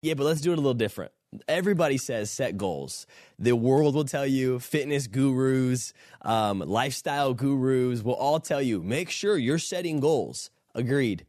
Yeah, 0.01 0.15
but 0.15 0.25
let's 0.25 0.41
do 0.41 0.51
it 0.51 0.57
a 0.57 0.61
little 0.61 0.73
different 0.73 1.11
everybody 1.47 1.97
says 1.97 2.31
set 2.31 2.57
goals. 2.57 3.05
The 3.39 3.55
world 3.55 3.95
will 3.95 4.05
tell 4.05 4.25
you, 4.25 4.59
fitness 4.59 5.07
gurus, 5.07 5.93
um, 6.21 6.59
lifestyle 6.59 7.33
gurus 7.33 8.03
will 8.03 8.15
all 8.15 8.39
tell 8.39 8.61
you, 8.61 8.81
make 8.81 9.09
sure 9.09 9.37
you're 9.37 9.59
setting 9.59 9.99
goals. 9.99 10.49
Agreed. 10.75 11.25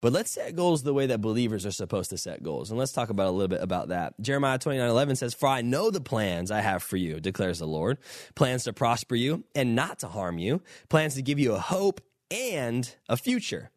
But 0.00 0.12
let's 0.12 0.32
set 0.32 0.56
goals 0.56 0.82
the 0.82 0.92
way 0.92 1.06
that 1.06 1.20
believers 1.20 1.64
are 1.64 1.70
supposed 1.70 2.10
to 2.10 2.18
set 2.18 2.42
goals. 2.42 2.70
And 2.70 2.78
let's 2.78 2.90
talk 2.90 3.08
about 3.08 3.28
a 3.28 3.30
little 3.30 3.46
bit 3.46 3.62
about 3.62 3.88
that. 3.88 4.14
Jeremiah 4.20 4.58
29 4.58 4.88
11 4.88 5.16
says, 5.16 5.32
For 5.32 5.46
I 5.48 5.62
know 5.62 5.90
the 5.90 6.00
plans 6.00 6.50
I 6.50 6.60
have 6.60 6.82
for 6.82 6.96
you, 6.96 7.20
declares 7.20 7.60
the 7.60 7.68
Lord. 7.68 7.98
Plans 8.34 8.64
to 8.64 8.72
prosper 8.72 9.14
you 9.14 9.44
and 9.54 9.76
not 9.76 10.00
to 10.00 10.08
harm 10.08 10.38
you, 10.38 10.60
plans 10.88 11.14
to 11.14 11.22
give 11.22 11.38
you 11.38 11.54
a 11.54 11.60
hope 11.60 12.00
and 12.32 12.92
a 13.08 13.16
future. 13.16 13.70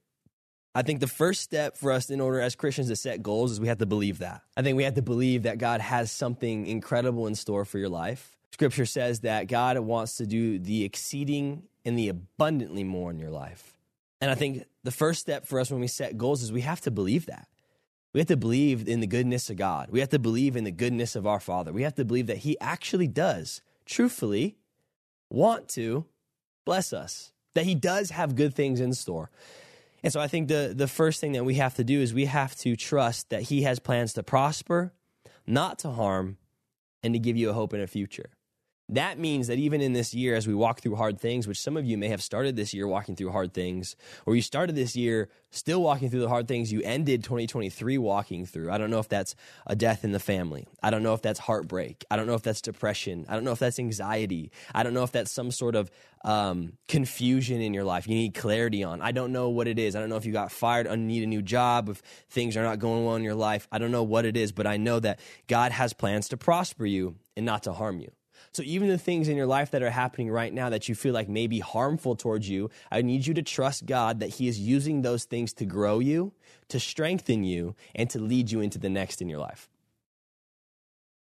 I 0.77 0.81
think 0.81 1.00
the 1.00 1.07
first 1.07 1.42
step 1.42 1.77
for 1.77 1.94
us 1.94 2.10
in 2.10 2.19
order 2.19 2.42
as 2.42 2.54
Christians 2.56 2.89
to 2.89 2.98
set 2.98 3.24
goals 3.24 3.54
is 3.54 3.62
we 3.62 3.69
have 3.69 3.77
to 3.77 3.86
believe 3.86 4.19
that. 4.19 4.42
I 4.57 4.62
think 4.62 4.75
we 4.75 4.83
have 4.83 4.95
to 4.95 5.01
believe 5.01 5.44
that 5.44 5.57
God 5.57 5.80
has 5.80 6.12
something 6.12 6.68
incredible 6.68 7.27
in 7.27 7.36
store 7.36 7.63
for 7.63 7.80
your 7.80 7.88
life. 7.88 8.36
Scripture 8.51 8.86
says 8.86 9.22
that 9.22 9.48
God 9.48 9.80
wants 9.80 10.18
to 10.18 10.25
do 10.25 10.60
the 10.60 10.83
exceeding 10.83 11.63
and 11.86 11.98
the 11.98 12.10
abundantly 12.10 12.83
more 12.83 13.10
in 13.10 13.19
your 13.19 13.31
life. 13.31 13.77
And 14.19 14.30
I 14.30 14.36
think 14.36 14.66
the 14.83 14.92
first 14.92 15.22
step 15.22 15.45
for 15.45 15.62
us 15.62 15.72
when 15.72 15.80
we 15.80 15.88
set 15.88 16.18
goals 16.18 16.44
is 16.44 16.51
we 16.51 16.62
have 16.62 16.81
to 16.81 16.92
believe 16.92 17.28
that. 17.28 17.48
We 18.13 18.19
have 18.19 18.28
to 18.28 18.38
believe 18.38 18.88
in 18.88 19.00
the 19.00 19.07
goodness 19.07 19.50
of 19.50 19.56
God. 19.56 19.89
We 19.92 20.01
have 20.01 20.10
to 20.10 20.19
believe 20.19 20.57
in 20.57 20.66
the 20.66 20.71
goodness 20.71 21.16
of 21.16 21.25
our 21.25 21.39
Father. 21.39 21.71
We 21.71 21.83
have 21.83 21.95
to 21.95 22.06
believe 22.06 22.28
that 22.28 22.39
He 22.39 22.60
actually 22.60 23.07
does, 23.07 23.62
truthfully, 23.86 24.57
want 25.30 25.69
to 25.69 26.06
bless 26.66 26.92
us, 26.92 27.31
that 27.54 27.66
He 27.66 27.75
does 27.75 28.12
have 28.12 28.36
good 28.36 28.54
things 28.54 28.81
in 28.81 28.94
store. 28.94 29.30
And 30.06 30.13
so 30.13 30.22
I 30.22 30.28
think 30.28 30.50
the, 30.50 30.72
the 30.74 30.88
first 30.88 31.19
thing 31.19 31.31
that 31.31 31.46
we 31.46 31.56
have 31.56 31.74
to 31.78 31.84
do 31.84 32.00
is 32.00 32.13
we 32.13 32.25
have 32.25 32.56
to 32.57 32.75
trust 32.75 33.31
that 33.31 33.42
He 33.42 33.63
has 33.63 33.80
plans 33.80 34.13
to 34.13 34.22
prosper, 34.22 34.94
not 35.48 35.80
to 35.80 35.90
harm, 35.90 36.38
and 37.02 37.16
to 37.16 37.19
give 37.19 37.36
you 37.36 37.50
a 37.50 37.54
hope 37.54 37.74
and 37.74 37.81
a 37.81 37.88
future. 37.88 38.30
That 38.89 39.17
means 39.17 39.47
that 39.47 39.57
even 39.57 39.81
in 39.81 39.93
this 39.93 40.13
year, 40.13 40.35
as 40.35 40.47
we 40.47 40.53
walk 40.53 40.81
through 40.81 40.95
hard 40.95 41.19
things, 41.19 41.47
which 41.47 41.59
some 41.59 41.75
of 41.75 41.85
you 41.85 41.97
may 41.97 42.09
have 42.09 42.21
started 42.21 42.55
this 42.55 42.71
year 42.71 42.87
walking 42.87 43.15
through 43.15 43.31
hard 43.31 43.51
things, 43.51 43.95
or 44.27 44.35
you 44.35 44.43
started 44.43 44.75
this 44.75 44.95
year 44.95 45.29
still 45.49 45.81
walking 45.81 46.11
through 46.11 46.19
the 46.19 46.29
hard 46.29 46.47
things 46.47 46.71
you 46.71 46.81
ended 46.83 47.23
2023 47.23 47.97
walking 47.97 48.45
through. 48.45 48.71
I 48.71 48.77
don't 48.77 48.91
know 48.91 48.99
if 48.99 49.09
that's 49.09 49.35
a 49.65 49.75
death 49.75 50.03
in 50.03 50.11
the 50.11 50.19
family. 50.19 50.67
I 50.83 50.91
don't 50.91 51.01
know 51.01 51.15
if 51.15 51.23
that's 51.23 51.39
heartbreak. 51.39 52.05
I 52.11 52.15
don't 52.15 52.27
know 52.27 52.35
if 52.35 52.43
that's 52.43 52.61
depression. 52.61 53.25
I 53.27 53.33
don't 53.33 53.43
know 53.43 53.53
if 53.53 53.59
that's 53.59 53.79
anxiety. 53.79 54.51
I 54.73 54.83
don't 54.83 54.93
know 54.93 55.03
if 55.03 55.11
that's 55.11 55.31
some 55.31 55.49
sort 55.49 55.75
of 55.75 55.89
um, 56.23 56.73
confusion 56.87 57.61
in 57.61 57.73
your 57.73 57.83
life 57.83 58.07
you 58.07 58.15
need 58.15 58.35
clarity 58.35 58.83
on. 58.83 59.01
I 59.01 59.11
don't 59.11 59.31
know 59.31 59.49
what 59.49 59.67
it 59.67 59.79
is. 59.79 59.95
I 59.95 59.99
don't 59.99 60.09
know 60.09 60.17
if 60.17 60.25
you 60.25 60.33
got 60.33 60.51
fired 60.51 60.85
and 60.85 61.07
need 61.07 61.23
a 61.23 61.27
new 61.27 61.41
job, 61.41 61.89
if 61.89 62.03
things 62.29 62.55
are 62.55 62.63
not 62.63 62.77
going 62.77 63.03
well 63.03 63.15
in 63.15 63.23
your 63.23 63.35
life. 63.35 63.67
I 63.71 63.79
don't 63.79 63.91
know 63.91 64.03
what 64.03 64.25
it 64.25 64.37
is, 64.37 64.51
but 64.51 64.67
I 64.67 64.77
know 64.77 64.99
that 64.99 65.19
God 65.47 65.71
has 65.71 65.93
plans 65.93 66.29
to 66.29 66.37
prosper 66.37 66.85
you 66.85 67.15
and 67.35 67.47
not 67.47 67.63
to 67.63 67.73
harm 67.73 67.99
you. 67.99 68.11
So 68.56 68.64
even 68.64 68.88
the 68.88 68.97
things 68.97 69.28
in 69.28 69.35
your 69.35 69.47
life 69.47 69.71
that 69.71 69.83
are 69.83 69.90
happening 69.90 70.31
right 70.31 70.54
now 70.54 70.69
that 70.69 70.88
you 70.88 70.95
feel 70.95 71.14
like 71.14 71.28
may 71.28 71.45
be 71.45 71.59
harmful 71.59 72.16
towards 72.16 72.47
you, 72.47 72.69
I 72.90 73.02
need 73.02 73.28
you 73.28 73.33
to 73.33 73.42
trust 73.42 73.85
God 73.85 74.21
that 74.21 74.35
He 74.35 74.47
is 74.47 74.57
using 74.57 75.02
those 75.02 75.26
things 75.26 75.52
to 75.56 75.66
grow 75.66 76.00
you, 76.00 76.31
to 76.69 76.80
strengthen 76.80 77.44
you, 77.44 77.76
and 77.94 78.09
to 78.12 78.19
lead 78.19 78.52
you 78.52 78.62
into 78.62 78.80
the 78.80 78.90
next 78.90 79.21
in 79.21 79.28
your 79.28 79.40
life. 79.40 79.68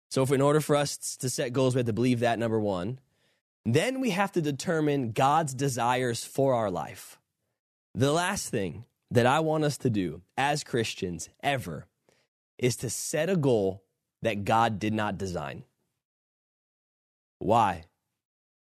So, 0.09 0.23
if 0.23 0.31
in 0.31 0.39
order 0.39 0.61
for 0.61 0.77
us 0.77 1.17
to 1.17 1.29
set 1.29 1.51
goals, 1.51 1.75
we 1.75 1.79
have 1.79 1.87
to 1.87 1.93
believe 1.93 2.21
that, 2.21 2.39
number 2.39 2.59
one. 2.59 2.99
Then 3.65 3.99
we 3.99 4.11
have 4.11 4.31
to 4.31 4.41
determine 4.41 5.11
God's 5.11 5.53
desires 5.53 6.23
for 6.23 6.53
our 6.53 6.71
life. 6.71 7.19
The 7.93 8.13
last 8.13 8.47
thing 8.47 8.85
that 9.11 9.25
I 9.25 9.41
want 9.41 9.65
us 9.65 9.77
to 9.79 9.89
do 9.89 10.21
as 10.37 10.63
Christians 10.63 11.27
ever 11.43 11.85
is 12.57 12.77
to 12.77 12.89
set 12.89 13.29
a 13.29 13.35
goal 13.35 13.83
that 14.21 14.45
God 14.45 14.79
did 14.79 14.93
not 14.93 15.17
design. 15.17 15.65
Why? 17.39 17.85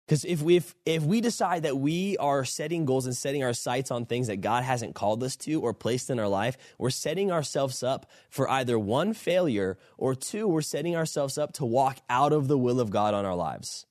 Because 0.06 0.24
if 0.26 0.42
we 0.42 0.56
if, 0.56 0.74
if 0.84 1.02
we 1.02 1.22
decide 1.22 1.62
that 1.62 1.78
we 1.78 2.18
are 2.18 2.44
setting 2.44 2.84
goals 2.84 3.06
and 3.06 3.16
setting 3.16 3.42
our 3.42 3.54
sights 3.54 3.90
on 3.90 4.04
things 4.04 4.26
that 4.26 4.42
God 4.42 4.62
hasn't 4.62 4.94
called 4.94 5.22
us 5.24 5.34
to 5.36 5.62
or 5.62 5.72
placed 5.72 6.10
in 6.10 6.18
our 6.18 6.28
life, 6.28 6.58
we're 6.76 6.90
setting 6.90 7.32
ourselves 7.32 7.82
up 7.82 8.10
for 8.28 8.48
either 8.50 8.78
one 8.78 9.14
failure 9.14 9.78
or 9.96 10.14
two, 10.14 10.46
we're 10.46 10.60
setting 10.60 10.94
ourselves 10.94 11.38
up 11.38 11.54
to 11.54 11.64
walk 11.64 11.98
out 12.10 12.32
of 12.34 12.48
the 12.48 12.58
will 12.58 12.80
of 12.80 12.90
God 12.90 13.14
on 13.14 13.24
our 13.24 13.34
lives. 13.34 13.86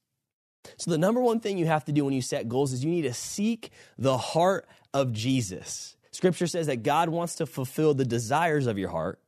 So 0.77 0.91
the 0.91 0.97
number 0.97 1.19
one 1.19 1.39
thing 1.39 1.57
you 1.57 1.65
have 1.65 1.85
to 1.85 1.91
do 1.91 2.05
when 2.05 2.13
you 2.13 2.21
set 2.21 2.47
goals 2.47 2.73
is 2.73 2.83
you 2.83 2.91
need 2.91 3.01
to 3.03 3.13
seek 3.13 3.71
the 3.97 4.17
heart 4.17 4.67
of 4.93 5.13
Jesus. 5.13 5.97
Scripture 6.11 6.47
says 6.47 6.67
that 6.67 6.83
God 6.83 7.09
wants 7.09 7.35
to 7.35 7.47
fulfill 7.47 7.95
the 7.95 8.05
desires 8.05 8.67
of 8.67 8.77
your 8.77 8.89
heart. 8.89 9.19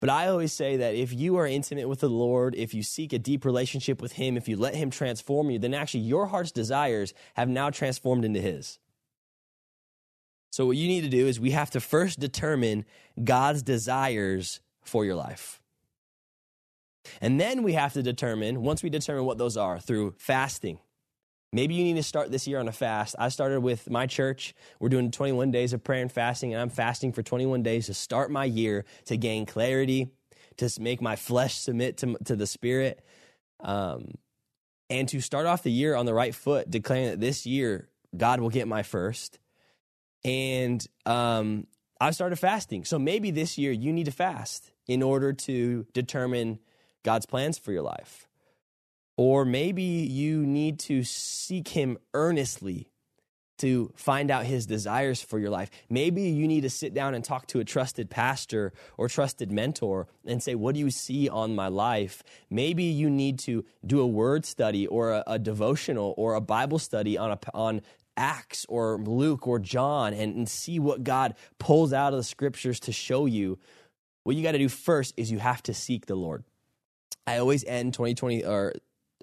But 0.00 0.08
I 0.08 0.28
always 0.28 0.52
say 0.52 0.78
that 0.78 0.94
if 0.94 1.12
you 1.12 1.36
are 1.36 1.46
intimate 1.46 1.88
with 1.88 2.00
the 2.00 2.08
Lord, 2.08 2.54
if 2.54 2.72
you 2.72 2.82
seek 2.82 3.12
a 3.12 3.18
deep 3.18 3.44
relationship 3.44 4.00
with 4.00 4.12
Him, 4.12 4.36
if 4.36 4.48
you 4.48 4.56
let 4.56 4.74
Him 4.74 4.90
transform 4.90 5.50
you, 5.50 5.58
then 5.58 5.74
actually 5.74 6.00
your 6.00 6.26
heart's 6.26 6.52
desires 6.52 7.12
have 7.34 7.48
now 7.48 7.68
transformed 7.68 8.24
into 8.24 8.40
His. 8.40 8.78
So, 10.50 10.66
what 10.66 10.78
you 10.78 10.88
need 10.88 11.02
to 11.02 11.08
do 11.08 11.26
is 11.26 11.38
we 11.38 11.50
have 11.50 11.70
to 11.72 11.80
first 11.80 12.18
determine 12.18 12.86
God's 13.22 13.62
desires 13.62 14.60
for 14.82 15.04
your 15.04 15.14
life. 15.14 15.60
And 17.20 17.40
then 17.40 17.62
we 17.62 17.74
have 17.74 17.92
to 17.92 18.02
determine, 18.02 18.62
once 18.62 18.82
we 18.82 18.90
determine 18.90 19.24
what 19.24 19.38
those 19.38 19.56
are, 19.56 19.78
through 19.78 20.14
fasting, 20.18 20.78
Maybe 21.52 21.74
you 21.74 21.82
need 21.82 21.96
to 21.96 22.02
start 22.02 22.30
this 22.30 22.46
year 22.46 22.60
on 22.60 22.68
a 22.68 22.72
fast. 22.72 23.16
I 23.18 23.28
started 23.28 23.60
with 23.60 23.90
my 23.90 24.06
church. 24.06 24.54
We're 24.78 24.88
doing 24.88 25.10
21 25.10 25.50
days 25.50 25.72
of 25.72 25.82
prayer 25.82 26.00
and 26.00 26.12
fasting, 26.12 26.52
and 26.52 26.62
I'm 26.62 26.70
fasting 26.70 27.12
for 27.12 27.22
21 27.22 27.62
days 27.64 27.86
to 27.86 27.94
start 27.94 28.30
my 28.30 28.44
year 28.44 28.84
to 29.06 29.16
gain 29.16 29.46
clarity, 29.46 30.10
to 30.58 30.70
make 30.80 31.02
my 31.02 31.16
flesh 31.16 31.56
submit 31.56 31.96
to, 31.98 32.16
to 32.26 32.36
the 32.36 32.46
Spirit, 32.46 33.04
um, 33.58 34.12
and 34.88 35.08
to 35.08 35.20
start 35.20 35.46
off 35.46 35.64
the 35.64 35.72
year 35.72 35.96
on 35.96 36.06
the 36.06 36.14
right 36.14 36.34
foot, 36.34 36.70
declaring 36.70 37.06
that 37.06 37.20
this 37.20 37.46
year 37.46 37.88
God 38.16 38.40
will 38.40 38.50
get 38.50 38.68
my 38.68 38.84
first. 38.84 39.40
And 40.24 40.86
um, 41.04 41.66
I 42.00 42.12
started 42.12 42.36
fasting. 42.36 42.84
So 42.84 42.98
maybe 42.98 43.32
this 43.32 43.58
year 43.58 43.72
you 43.72 43.92
need 43.92 44.06
to 44.06 44.12
fast 44.12 44.70
in 44.86 45.02
order 45.02 45.32
to 45.32 45.86
determine 45.92 46.60
God's 47.02 47.26
plans 47.26 47.58
for 47.58 47.72
your 47.72 47.82
life. 47.82 48.28
Or 49.22 49.44
maybe 49.44 49.82
you 49.82 50.46
need 50.46 50.78
to 50.78 51.04
seek 51.04 51.68
Him 51.68 51.98
earnestly 52.14 52.88
to 53.58 53.92
find 53.94 54.30
out 54.30 54.46
his 54.46 54.64
desires 54.64 55.20
for 55.20 55.38
your 55.38 55.50
life. 55.50 55.68
Maybe 55.90 56.22
you 56.22 56.48
need 56.48 56.62
to 56.62 56.70
sit 56.70 56.94
down 56.94 57.12
and 57.12 57.22
talk 57.22 57.46
to 57.48 57.60
a 57.60 57.64
trusted 57.64 58.08
pastor 58.08 58.72
or 58.96 59.10
trusted 59.10 59.52
mentor 59.52 60.08
and 60.24 60.42
say, 60.42 60.54
What 60.54 60.72
do 60.72 60.80
you 60.80 60.90
see 60.90 61.28
on 61.28 61.54
my 61.54 61.68
life? 61.68 62.22
Maybe 62.48 62.84
you 62.84 63.10
need 63.10 63.38
to 63.40 63.66
do 63.86 64.00
a 64.00 64.06
word 64.06 64.46
study 64.46 64.86
or 64.86 65.12
a, 65.12 65.24
a 65.26 65.38
devotional 65.38 66.14
or 66.16 66.32
a 66.32 66.40
Bible 66.40 66.78
study 66.78 67.18
on, 67.18 67.32
a, 67.32 67.38
on 67.52 67.82
Acts 68.16 68.64
or 68.70 68.96
Luke 68.96 69.46
or 69.46 69.58
John 69.58 70.14
and, 70.14 70.34
and 70.34 70.48
see 70.48 70.78
what 70.78 71.04
God 71.04 71.34
pulls 71.58 71.92
out 71.92 72.14
of 72.14 72.18
the 72.18 72.24
scriptures 72.24 72.80
to 72.80 72.92
show 72.92 73.26
you. 73.26 73.58
What 74.24 74.34
you 74.34 74.42
got 74.42 74.52
to 74.52 74.58
do 74.58 74.70
first 74.70 75.12
is 75.18 75.30
you 75.30 75.40
have 75.40 75.62
to 75.64 75.74
seek 75.74 76.06
the 76.06 76.14
Lord. 76.14 76.42
I 77.26 77.36
always 77.36 77.62
end 77.64 77.92
2020, 77.92 78.44
or 78.44 78.72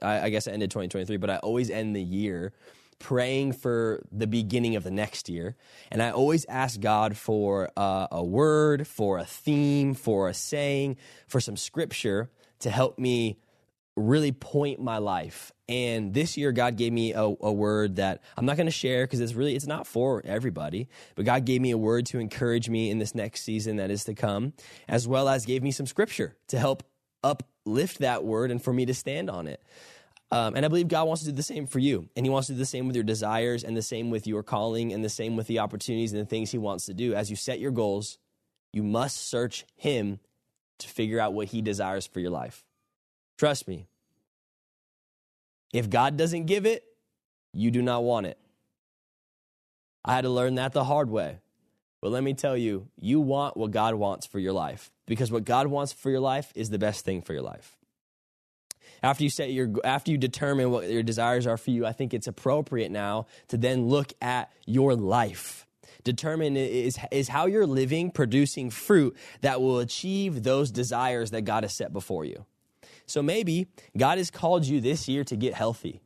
I, 0.02 0.22
I 0.22 0.30
guess 0.30 0.48
I 0.48 0.52
ended 0.52 0.72
2023, 0.72 1.18
but 1.18 1.30
I 1.30 1.38
always 1.38 1.70
end 1.70 1.96
the 1.96 2.02
year 2.02 2.54
praying 3.00 3.54
for 3.54 4.04
the 4.12 4.28
beginning 4.28 4.76
of 4.76 4.84
the 4.84 4.92
next 4.92 5.30
year. 5.30 5.56
And 5.92 6.02
I 6.02 6.12
always 6.12 6.46
ask 6.50 6.80
God 6.80 7.16
for 7.16 7.70
uh, 7.78 8.08
a 8.12 8.24
word, 8.24 8.88
for 8.88 9.20
a 9.20 9.26
theme, 9.26 9.94
for 9.94 10.30
a 10.30 10.34
saying, 10.34 10.98
for 11.28 11.40
some 11.40 11.58
scripture 11.58 12.30
to 12.60 12.70
help 12.70 12.98
me 12.98 13.38
really 13.96 14.32
point 14.32 14.80
my 14.80 15.00
life. 15.00 15.52
And 15.68 16.14
this 16.14 16.38
year, 16.38 16.52
God 16.52 16.78
gave 16.78 16.94
me 16.94 17.14
a, 17.14 17.24
a 17.24 17.52
word 17.52 17.98
that 17.98 18.22
I'm 18.38 18.46
not 18.46 18.56
going 18.56 18.68
to 18.68 18.72
share 18.72 19.06
because 19.06 19.20
it's 19.20 19.34
really 19.34 19.56
it's 19.56 19.68
not 19.68 19.86
for 19.86 20.22
everybody. 20.24 20.88
But 21.16 21.26
God 21.26 21.46
gave 21.46 21.62
me 21.62 21.72
a 21.72 21.78
word 21.78 22.06
to 22.08 22.20
encourage 22.20 22.70
me 22.70 22.90
in 22.90 23.00
this 23.00 23.14
next 23.14 23.44
season 23.44 23.78
that 23.78 23.92
is 23.92 24.06
to 24.06 24.14
come, 24.14 24.54
as 24.88 25.08
well 25.08 25.28
as 25.28 25.46
gave 25.46 25.64
me 25.64 25.72
some 25.72 25.86
scripture 25.86 26.38
to 26.48 26.58
help 26.58 26.84
uplift 27.68 28.00
that 28.00 28.24
word 28.24 28.52
and 28.52 28.64
for 28.64 28.72
me 28.72 28.86
to 28.86 28.94
stand 28.94 29.30
on 29.30 29.48
it. 29.48 29.62
Um, 30.32 30.56
and 30.56 30.66
I 30.66 30.70
believe 30.70 30.88
God 30.88 31.08
wants 31.08 31.24
to 31.24 31.30
do 31.30 31.36
the 31.36 31.44
same 31.44 31.68
for 31.68 31.80
you. 31.80 32.10
And 32.16 32.26
He 32.26 32.30
wants 32.30 32.48
to 32.48 32.54
do 32.54 32.60
the 32.60 32.66
same 32.66 32.88
with 32.88 32.96
your 32.96 33.04
desires 33.04 33.64
and 33.64 33.76
the 33.78 33.82
same 33.82 34.10
with 34.10 34.28
your 34.28 34.44
calling 34.44 34.94
and 34.94 35.04
the 35.04 35.10
same 35.10 35.36
with 35.36 35.48
the 35.48 35.60
opportunities 35.60 36.14
and 36.14 36.22
the 36.22 36.26
things 36.26 36.52
He 36.52 36.58
wants 36.58 36.86
to 36.86 36.94
do. 36.94 37.14
As 37.14 37.30
you 37.30 37.36
set 37.36 37.60
your 37.60 37.72
goals, 37.72 38.18
you 38.74 38.84
must 38.84 39.30
search 39.30 39.66
Him 39.76 40.20
to 40.80 40.88
figure 40.90 41.20
out 41.20 41.34
what 41.34 41.48
He 41.48 41.62
desires 41.62 42.06
for 42.06 42.20
your 42.20 42.32
life. 42.32 42.66
Trust 43.38 43.68
me. 43.68 43.88
If 45.74 45.90
God 45.90 46.18
doesn't 46.18 46.46
give 46.46 46.66
it, 46.66 46.84
you 47.54 47.72
do 47.72 47.82
not 47.82 48.04
want 48.04 48.26
it. 48.26 48.38
I 50.04 50.14
had 50.14 50.22
to 50.22 50.30
learn 50.30 50.56
that 50.56 50.74
the 50.74 50.84
hard 50.84 51.10
way. 51.10 51.40
But 52.02 52.12
let 52.12 52.24
me 52.24 52.34
tell 52.34 52.56
you, 52.56 52.88
you 53.00 53.20
want 53.20 53.58
what 53.58 53.72
God 53.72 53.96
wants 53.96 54.26
for 54.28 54.40
your 54.40 54.54
life 54.54 54.92
because 55.08 55.32
what 55.32 55.46
God 55.46 55.68
wants 55.68 55.94
for 55.94 56.12
your 56.12 56.20
life 56.20 56.52
is 56.56 56.70
the 56.70 56.78
best 56.78 57.04
thing 57.04 57.22
for 57.22 57.34
your 57.34 57.42
life 57.42 57.78
after 59.04 59.24
you 59.24 59.30
set 59.30 59.52
your 59.52 59.70
after 59.84 60.12
you 60.12 60.18
determine 60.18 60.72
what 60.72 60.90
your 60.90 61.04
desires 61.04 61.48
are 61.48 61.58
for 61.58 61.72
you, 61.72 61.86
I 61.86 61.94
think 61.94 62.14
it's 62.14 62.28
appropriate 62.28 62.92
now 62.92 63.28
to 63.50 63.58
then 63.58 63.88
look 63.88 64.14
at 64.22 64.52
your 64.66 64.96
life. 64.96 65.66
Determine 66.04 66.56
is 66.58 66.98
is 67.12 67.28
how 67.28 67.46
you're 67.46 67.68
living 67.68 68.12
producing 68.12 68.70
fruit 68.70 69.16
that 69.42 69.62
will 69.62 69.80
achieve 69.80 70.44
those 70.44 70.72
desires 70.72 71.32
that 71.32 71.44
God 71.44 71.64
has 71.64 71.74
set 71.74 71.94
before 71.94 72.26
you. 72.26 72.46
So 73.06 73.22
maybe 73.22 73.68
God 73.96 74.18
has 74.18 74.32
called 74.32 74.66
you 74.66 74.82
this 74.82 75.08
year 75.08 75.24
to 75.26 75.36
get 75.36 75.54
healthy. 75.54 76.02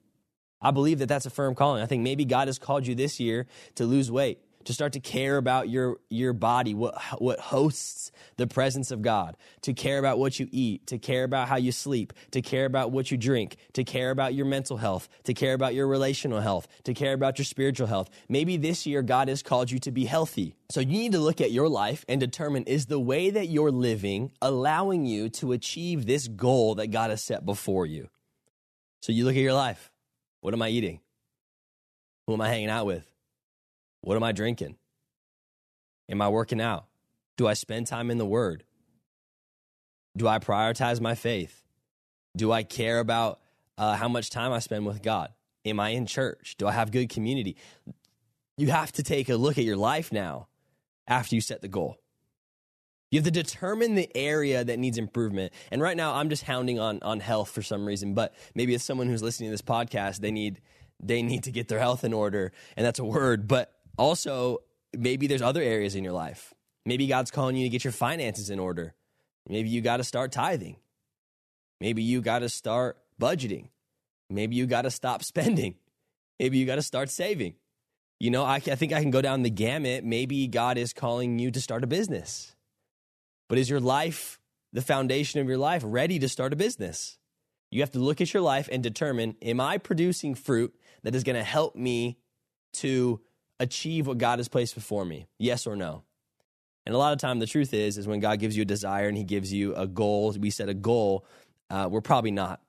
I 0.62 0.70
believe 0.72 1.00
that 1.00 1.08
that's 1.08 1.26
a 1.26 1.32
firm 1.32 1.56
calling. 1.56 1.82
I 1.82 1.88
think 1.88 2.04
maybe 2.04 2.26
God 2.26 2.48
has 2.48 2.60
called 2.60 2.86
you 2.86 2.94
this 2.94 3.20
year 3.20 3.48
to 3.76 3.86
lose 3.86 4.12
weight 4.12 4.40
to 4.66 4.74
start 4.74 4.94
to 4.94 5.00
care 5.00 5.38
about 5.38 5.70
your, 5.70 5.98
your 6.10 6.34
body, 6.34 6.74
what, 6.74 7.02
what 7.20 7.40
hosts 7.40 8.12
the 8.38 8.48
presence 8.48 8.92
of 8.92 9.02
God, 9.02 9.38
to 9.62 9.74
care 9.74 10.00
about 10.00 10.20
what 10.20 10.40
you 10.40 10.48
eat, 10.52 10.88
to 10.88 10.98
care 10.98 11.24
about 11.24 11.48
how 11.48 11.58
you 11.58 11.72
sleep, 11.72 12.14
to 12.32 12.42
care 12.42 12.66
about 12.66 12.92
what 12.92 13.12
you 13.12 13.18
drink, 13.18 13.58
to 13.74 13.84
care 13.84 14.12
about 14.12 14.34
your 14.34 14.46
mental 14.46 14.78
health, 14.78 15.10
to 15.24 15.34
care 15.34 15.54
about 15.54 15.74
your 15.74 15.88
relational 15.88 16.40
health, 16.40 16.68
to 16.84 16.94
care 16.94 17.14
about 17.14 17.38
your 17.38 17.46
spiritual 17.46 17.88
health. 17.88 18.10
Maybe 18.30 18.58
this 18.58 18.86
year 18.86 19.02
God 19.02 19.28
has 19.28 19.44
called 19.44 19.72
you 19.72 19.80
to 19.80 19.92
be 19.92 20.06
healthy. 20.06 20.56
So 20.70 20.80
you 20.80 20.88
need 20.88 21.12
to 21.14 21.20
look 21.20 21.42
at 21.42 21.52
your 21.52 21.68
life 21.68 22.06
and 22.08 22.20
determine 22.20 22.64
is 22.64 22.86
the 22.86 23.00
way 23.00 23.30
that 23.30 23.48
you're 23.48 23.72
living 23.72 24.32
allowing 24.42 25.06
you 25.06 25.30
to 25.30 25.52
achieve 25.52 26.06
this 26.06 26.28
goal 26.28 26.76
that 26.76 26.88
God 26.88 27.10
has 27.10 27.24
set 27.24 27.46
before 27.46 27.86
you? 27.86 28.10
So 29.02 29.12
you 29.12 29.26
look 29.26 29.36
at 29.36 29.42
your 29.42 29.54
life. 29.54 29.92
What 30.42 30.54
am 30.54 30.62
I 30.62 30.70
eating? 30.70 31.02
Who 32.28 32.34
am 32.34 32.42
I 32.42 32.50
hanging 32.50 32.70
out 32.70 32.86
with? 32.86 33.11
What 34.02 34.16
am 34.16 34.24
I 34.24 34.32
drinking? 34.32 34.76
Am 36.10 36.22
I 36.22 36.30
working 36.30 36.60
out? 36.60 36.86
Do 37.38 37.48
I 37.48 37.54
spend 37.54 37.88
time 37.88 38.12
in 38.12 38.18
the 38.18 38.26
Word? 38.26 38.64
Do 40.18 40.28
I 40.28 40.40
prioritize 40.40 41.00
my 41.00 41.16
faith? 41.16 41.64
Do 42.36 42.52
I 42.52 42.64
care 42.64 43.00
about 43.00 43.40
uh, 43.78 43.96
how 43.96 44.08
much 44.08 44.30
time 44.30 44.52
I 44.52 44.60
spend 44.60 44.86
with 44.86 45.02
God? 45.02 45.30
Am 45.66 45.80
I 45.80 45.90
in 45.90 46.06
church? 46.06 46.56
Do 46.58 46.68
I 46.68 46.72
have 46.72 46.92
good 46.92 47.10
community? 47.10 47.56
You 48.58 48.68
have 48.72 48.92
to 48.94 49.04
take 49.04 49.30
a 49.30 49.36
look 49.36 49.58
at 49.58 49.64
your 49.64 49.78
life 49.78 50.12
now 50.12 50.48
after 51.08 51.36
you 51.36 51.42
set 51.42 51.62
the 51.62 51.68
goal. 51.68 51.98
You 53.12 53.20
have 53.20 53.26
to 53.26 53.32
determine 53.32 53.96
the 53.96 54.10
area 54.16 54.64
that 54.64 54.80
needs 54.80 54.98
improvement. 54.98 55.52
And 55.70 55.82
right 55.82 55.98
now, 55.98 56.14
I'm 56.14 56.30
just 56.30 56.44
hounding 56.44 56.80
on, 56.80 57.00
on 57.02 57.20
health 57.20 57.50
for 57.50 57.62
some 57.62 57.86
reason, 57.86 58.14
but 58.14 58.34
maybe 58.56 58.74
as 58.74 58.84
someone 58.84 59.08
who's 59.08 59.22
listening 59.22 59.50
to 59.50 59.52
this 59.52 59.62
podcast, 59.62 60.20
they 60.20 60.32
need, 60.32 60.62
they 61.02 61.22
need 61.22 61.44
to 61.44 61.52
get 61.52 61.68
their 61.68 61.80
health 61.80 62.04
in 62.04 62.14
order. 62.14 62.54
And 62.78 62.86
that's 62.86 63.00
a 63.00 63.04
word. 63.06 63.48
But 63.48 63.74
also, 63.98 64.60
maybe 64.98 65.28
there's 65.28 65.42
other 65.42 65.62
areas 65.62 65.96
in 65.96 66.04
your 66.04 66.14
life. 66.14 66.54
Maybe 66.86 67.08
God's 67.08 67.32
calling 67.32 67.56
you 67.56 67.66
to 67.66 67.70
get 67.70 67.84
your 67.84 67.94
finances 67.94 68.50
in 68.50 68.60
order. 68.60 68.96
Maybe 69.48 69.70
you 69.70 69.82
got 69.82 69.98
to 69.98 70.04
start 70.04 70.32
tithing. 70.32 70.78
Maybe 71.80 72.04
you 72.04 72.22
got 72.22 72.40
to 72.40 72.50
start 72.50 72.98
budgeting. 73.20 73.70
Maybe 74.30 74.56
you 74.56 74.66
got 74.66 74.84
to 74.84 74.92
stop 74.92 75.24
spending. 75.34 75.76
Maybe 76.40 76.58
you 76.58 76.66
got 76.66 76.76
to 76.76 76.82
start 76.82 77.10
saving. 77.10 77.56
You 78.20 78.30
know, 78.30 78.44
I, 78.44 78.56
I 78.56 78.60
think 78.76 78.94
I 78.94 79.02
can 79.02 79.12
go 79.12 79.22
down 79.22 79.42
the 79.42 79.50
gamut. 79.50 80.04
Maybe 80.04 80.48
God 80.48 80.78
is 80.78 80.94
calling 80.94 81.40
you 81.40 81.52
to 81.52 81.62
start 81.62 81.84
a 81.84 81.88
business. 81.88 82.56
But 83.50 83.58
is 83.58 83.70
your 83.70 83.80
life, 83.80 84.40
the 84.72 84.82
foundation 84.82 85.42
of 85.42 85.48
your 85.48 85.58
life, 85.58 85.82
ready 85.86 86.20
to 86.20 86.30
start 86.30 86.54
a 86.54 86.56
business? 86.56 87.18
You 87.72 87.82
have 87.82 87.92
to 87.92 88.00
look 88.00 88.22
at 88.22 88.34
your 88.34 88.44
life 88.44 88.70
and 88.72 88.84
determine 88.84 89.36
Am 89.42 89.60
I 89.60 89.78
producing 89.78 90.36
fruit 90.36 90.74
that 91.04 91.16
is 91.16 91.24
going 91.24 91.36
to 91.36 91.44
help 91.44 91.76
me 91.76 92.20
to 92.74 93.22
achieve 93.62 94.08
what 94.08 94.18
God 94.18 94.40
has 94.40 94.48
placed 94.48 94.76
before 94.76 95.06
me? 95.06 95.28
Yes 95.38 95.68
or 95.68 95.76
no? 95.76 96.04
And 96.86 96.96
a 96.96 96.98
lot 96.98 97.14
of 97.14 97.20
time, 97.20 97.40
the 97.40 97.46
truth 97.46 97.74
is, 97.74 97.98
is 97.98 98.08
when 98.08 98.20
God 98.20 98.40
gives 98.40 98.58
you 98.58 98.64
a 98.64 98.66
desire 98.66 99.08
and 99.08 99.18
He 99.18 99.24
gives 99.24 99.54
you 99.54 99.76
a 99.76 99.88
goal, 99.88 100.34
we 100.40 100.50
set 100.50 100.68
a 100.68 100.74
goal, 100.74 101.26
uh, 101.70 101.88
we're 101.90 102.02
probably 102.02 102.32
not 102.32 102.60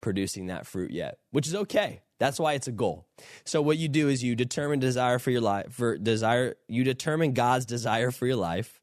producing 0.00 0.46
that 0.46 0.66
fruit 0.66 0.92
yet, 0.92 1.18
which 1.32 1.46
is 1.46 1.54
okay. 1.54 2.00
That's 2.18 2.38
why 2.38 2.54
it's 2.54 2.68
a 2.68 2.72
goal. 2.72 3.06
So 3.44 3.60
what 3.60 3.78
you 3.78 3.88
do 3.88 4.08
is 4.08 4.22
you 4.22 4.34
determine 4.34 4.78
desire 4.78 5.18
for 5.18 5.30
your 5.30 5.40
life, 5.40 5.72
for 5.72 5.98
desire, 5.98 6.56
you 6.68 6.84
determine 6.84 7.32
God's 7.32 7.66
desire 7.66 8.10
for 8.10 8.26
your 8.26 8.36
life, 8.36 8.80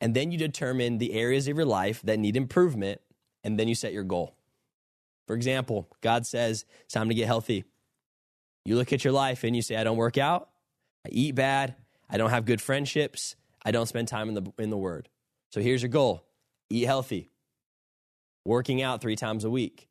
and 0.00 0.14
then 0.14 0.32
you 0.32 0.38
determine 0.38 0.98
the 0.98 1.12
areas 1.12 1.46
of 1.48 1.56
your 1.56 1.66
life 1.66 2.02
that 2.02 2.18
need 2.18 2.36
improvement, 2.36 3.00
and 3.44 3.58
then 3.58 3.68
you 3.68 3.74
set 3.74 3.92
your 3.92 4.04
goal. 4.04 4.34
For 5.26 5.34
example, 5.34 5.88
God 6.00 6.26
says 6.26 6.64
it's 6.84 6.94
time 6.94 7.08
to 7.08 7.14
get 7.14 7.26
healthy. 7.26 7.64
You 8.64 8.76
look 8.76 8.92
at 8.92 9.04
your 9.04 9.12
life 9.12 9.44
and 9.44 9.56
you 9.56 9.62
say, 9.62 9.76
I 9.76 9.84
don't 9.84 9.96
work 9.96 10.18
out. 10.18 10.48
I 11.06 11.08
eat 11.10 11.34
bad. 11.34 11.74
I 12.08 12.16
don't 12.16 12.30
have 12.30 12.44
good 12.44 12.60
friendships. 12.60 13.36
I 13.64 13.70
don't 13.70 13.86
spend 13.86 14.08
time 14.08 14.28
in 14.28 14.34
the, 14.34 14.52
in 14.58 14.70
the 14.70 14.76
Word. 14.76 15.08
So 15.50 15.60
here's 15.60 15.82
your 15.82 15.88
goal 15.88 16.24
eat 16.70 16.84
healthy, 16.84 17.30
working 18.44 18.82
out 18.82 19.00
three 19.00 19.16
times 19.16 19.44
a 19.44 19.50
week. 19.50 19.88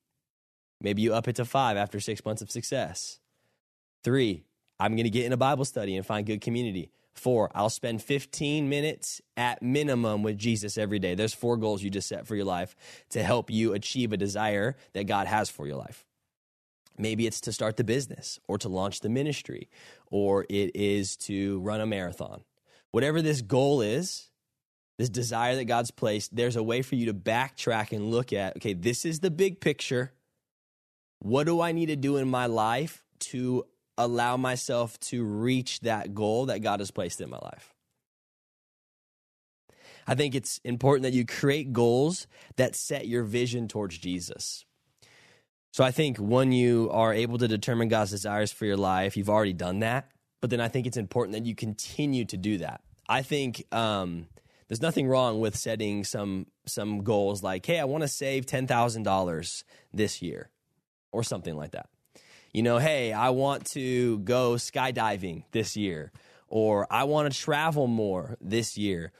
Maybe 0.81 1.01
you 1.03 1.13
up 1.13 1.27
it 1.27 1.35
to 1.35 1.45
five 1.45 1.77
after 1.77 1.99
six 1.99 2.25
months 2.25 2.41
of 2.41 2.49
success. 2.49 3.19
Three, 4.03 4.45
I'm 4.79 4.95
going 4.95 5.03
to 5.03 5.11
get 5.11 5.25
in 5.25 5.33
a 5.33 5.37
Bible 5.37 5.65
study 5.65 5.95
and 5.95 6.05
find 6.05 6.25
good 6.25 6.41
community. 6.41 6.91
Four, 7.13 7.51
I'll 7.53 7.69
spend 7.69 8.01
15 8.01 8.67
minutes 8.67 9.21
at 9.37 9.61
minimum 9.61 10.23
with 10.23 10.37
Jesus 10.37 10.77
every 10.77 10.97
day. 10.97 11.13
There's 11.13 11.33
four 11.33 11.57
goals 11.57 11.83
you 11.83 11.89
just 11.89 12.07
set 12.07 12.25
for 12.25 12.35
your 12.35 12.45
life 12.45 12.75
to 13.09 13.21
help 13.21 13.51
you 13.51 13.73
achieve 13.73 14.11
a 14.11 14.17
desire 14.17 14.75
that 14.93 15.05
God 15.05 15.27
has 15.27 15.49
for 15.49 15.67
your 15.67 15.75
life. 15.75 16.05
Maybe 16.97 17.25
it's 17.25 17.41
to 17.41 17.53
start 17.53 17.77
the 17.77 17.83
business 17.83 18.39
or 18.47 18.57
to 18.59 18.69
launch 18.69 18.99
the 18.99 19.09
ministry, 19.09 19.69
or 20.09 20.45
it 20.49 20.75
is 20.75 21.17
to 21.17 21.59
run 21.61 21.81
a 21.81 21.85
marathon. 21.85 22.43
Whatever 22.91 23.21
this 23.21 23.41
goal 23.41 23.81
is, 23.81 24.29
this 24.97 25.09
desire 25.09 25.55
that 25.55 25.65
God's 25.65 25.91
placed, 25.91 26.35
there's 26.35 26.55
a 26.55 26.63
way 26.63 26.81
for 26.81 26.95
you 26.95 27.07
to 27.07 27.13
backtrack 27.13 27.91
and 27.91 28.11
look 28.11 28.33
at 28.33 28.57
okay, 28.57 28.73
this 28.73 29.05
is 29.05 29.19
the 29.19 29.31
big 29.31 29.59
picture. 29.59 30.11
What 31.19 31.45
do 31.45 31.61
I 31.61 31.71
need 31.71 31.87
to 31.87 31.95
do 31.95 32.17
in 32.17 32.29
my 32.29 32.47
life 32.47 33.03
to 33.19 33.65
allow 33.97 34.37
myself 34.37 34.99
to 34.99 35.23
reach 35.23 35.79
that 35.81 36.13
goal 36.13 36.47
that 36.47 36.59
God 36.59 36.79
has 36.79 36.91
placed 36.91 37.21
in 37.21 37.29
my 37.29 37.39
life? 37.39 37.73
I 40.07 40.15
think 40.15 40.35
it's 40.35 40.59
important 40.63 41.03
that 41.03 41.13
you 41.13 41.25
create 41.25 41.73
goals 41.73 42.27
that 42.57 42.75
set 42.75 43.07
your 43.07 43.23
vision 43.23 43.67
towards 43.67 43.97
Jesus. 43.97 44.65
So 45.71 45.83
I 45.83 45.91
think 45.91 46.17
when 46.17 46.51
you 46.51 46.89
are 46.91 47.13
able 47.13 47.37
to 47.37 47.47
determine 47.47 47.87
God's 47.87 48.11
desires 48.11 48.51
for 48.51 48.65
your 48.65 48.77
life, 48.77 49.15
you've 49.15 49.29
already 49.29 49.53
done 49.53 49.79
that. 49.79 50.11
But 50.41 50.49
then 50.49 50.59
I 50.59 50.67
think 50.67 50.85
it's 50.85 50.97
important 50.97 51.33
that 51.33 51.45
you 51.45 51.55
continue 51.55 52.25
to 52.25 52.37
do 52.37 52.57
that. 52.57 52.81
I 53.07 53.21
think 53.21 53.65
um, 53.73 54.27
there's 54.67 54.81
nothing 54.81 55.07
wrong 55.07 55.39
with 55.39 55.55
setting 55.55 56.03
some 56.03 56.47
some 56.65 57.03
goals 57.03 57.41
like, 57.43 57.65
hey, 57.65 57.79
I 57.79 57.85
want 57.85 58.03
to 58.03 58.07
save 58.07 58.45
ten 58.45 58.67
thousand 58.67 59.03
dollars 59.03 59.63
this 59.93 60.21
year, 60.21 60.49
or 61.11 61.23
something 61.23 61.55
like 61.55 61.71
that. 61.71 61.89
You 62.53 62.63
know, 62.63 62.77
hey, 62.79 63.13
I 63.13 63.29
want 63.29 63.65
to 63.71 64.19
go 64.19 64.53
skydiving 64.53 65.43
this 65.51 65.77
year, 65.77 66.11
or 66.47 66.87
I 66.91 67.05
want 67.05 67.31
to 67.31 67.39
travel 67.39 67.87
more 67.87 68.37
this 68.41 68.77
year. 68.77 69.11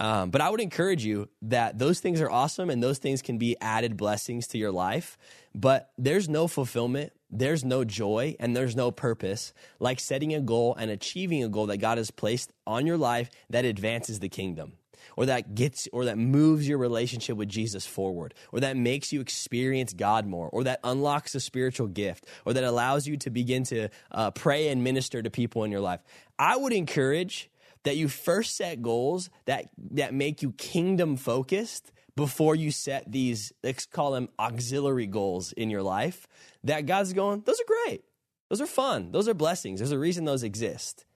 Um, 0.00 0.30
but 0.30 0.40
I 0.40 0.50
would 0.50 0.60
encourage 0.60 1.04
you 1.04 1.28
that 1.42 1.78
those 1.78 2.00
things 2.00 2.20
are 2.20 2.30
awesome 2.30 2.68
and 2.68 2.82
those 2.82 2.98
things 2.98 3.22
can 3.22 3.38
be 3.38 3.56
added 3.60 3.96
blessings 3.96 4.48
to 4.48 4.58
your 4.58 4.72
life. 4.72 5.16
But 5.54 5.90
there's 5.96 6.28
no 6.28 6.48
fulfillment, 6.48 7.12
there's 7.30 7.64
no 7.64 7.84
joy, 7.84 8.34
and 8.40 8.56
there's 8.56 8.74
no 8.74 8.90
purpose 8.90 9.52
like 9.78 10.00
setting 10.00 10.34
a 10.34 10.40
goal 10.40 10.74
and 10.74 10.90
achieving 10.90 11.44
a 11.44 11.48
goal 11.48 11.66
that 11.66 11.78
God 11.78 11.98
has 11.98 12.10
placed 12.10 12.52
on 12.66 12.86
your 12.86 12.98
life 12.98 13.30
that 13.50 13.64
advances 13.64 14.18
the 14.18 14.28
kingdom 14.28 14.72
or 15.16 15.26
that 15.26 15.54
gets 15.54 15.88
or 15.92 16.06
that 16.06 16.18
moves 16.18 16.68
your 16.68 16.78
relationship 16.78 17.36
with 17.36 17.48
Jesus 17.48 17.86
forward, 17.86 18.34
or 18.52 18.60
that 18.60 18.76
makes 18.76 19.12
you 19.12 19.20
experience 19.20 19.92
God 19.92 20.26
more, 20.26 20.48
or 20.48 20.64
that 20.64 20.80
unlocks 20.82 21.34
a 21.34 21.40
spiritual 21.40 21.86
gift, 21.86 22.26
or 22.44 22.52
that 22.52 22.64
allows 22.64 23.06
you 23.06 23.16
to 23.18 23.30
begin 23.30 23.64
to 23.64 23.88
uh, 24.10 24.30
pray 24.30 24.68
and 24.68 24.82
minister 24.82 25.22
to 25.22 25.30
people 25.30 25.64
in 25.64 25.70
your 25.70 25.80
life. 25.80 26.00
I 26.38 26.56
would 26.56 26.72
encourage 26.72 27.50
that 27.84 27.96
you 27.96 28.08
first 28.08 28.56
set 28.56 28.82
goals 28.82 29.30
that 29.44 29.66
that 29.92 30.14
make 30.14 30.42
you 30.42 30.52
kingdom 30.52 31.16
focused 31.16 31.92
before 32.16 32.54
you 32.54 32.70
set 32.70 33.10
these 33.10 33.52
let's 33.62 33.86
call 33.86 34.12
them 34.12 34.28
auxiliary 34.38 35.06
goals 35.06 35.52
in 35.52 35.70
your 35.70 35.82
life 35.82 36.26
that 36.62 36.86
God's 36.86 37.12
going 37.12 37.42
those 37.44 37.60
are 37.60 37.86
great. 37.86 38.04
Those 38.50 38.60
are 38.60 38.66
fun. 38.66 39.10
Those 39.10 39.28
are 39.28 39.34
blessings. 39.34 39.80
There's 39.80 39.90
a 39.90 39.98
reason 39.98 40.24
those 40.24 40.42
exist. 40.42 41.06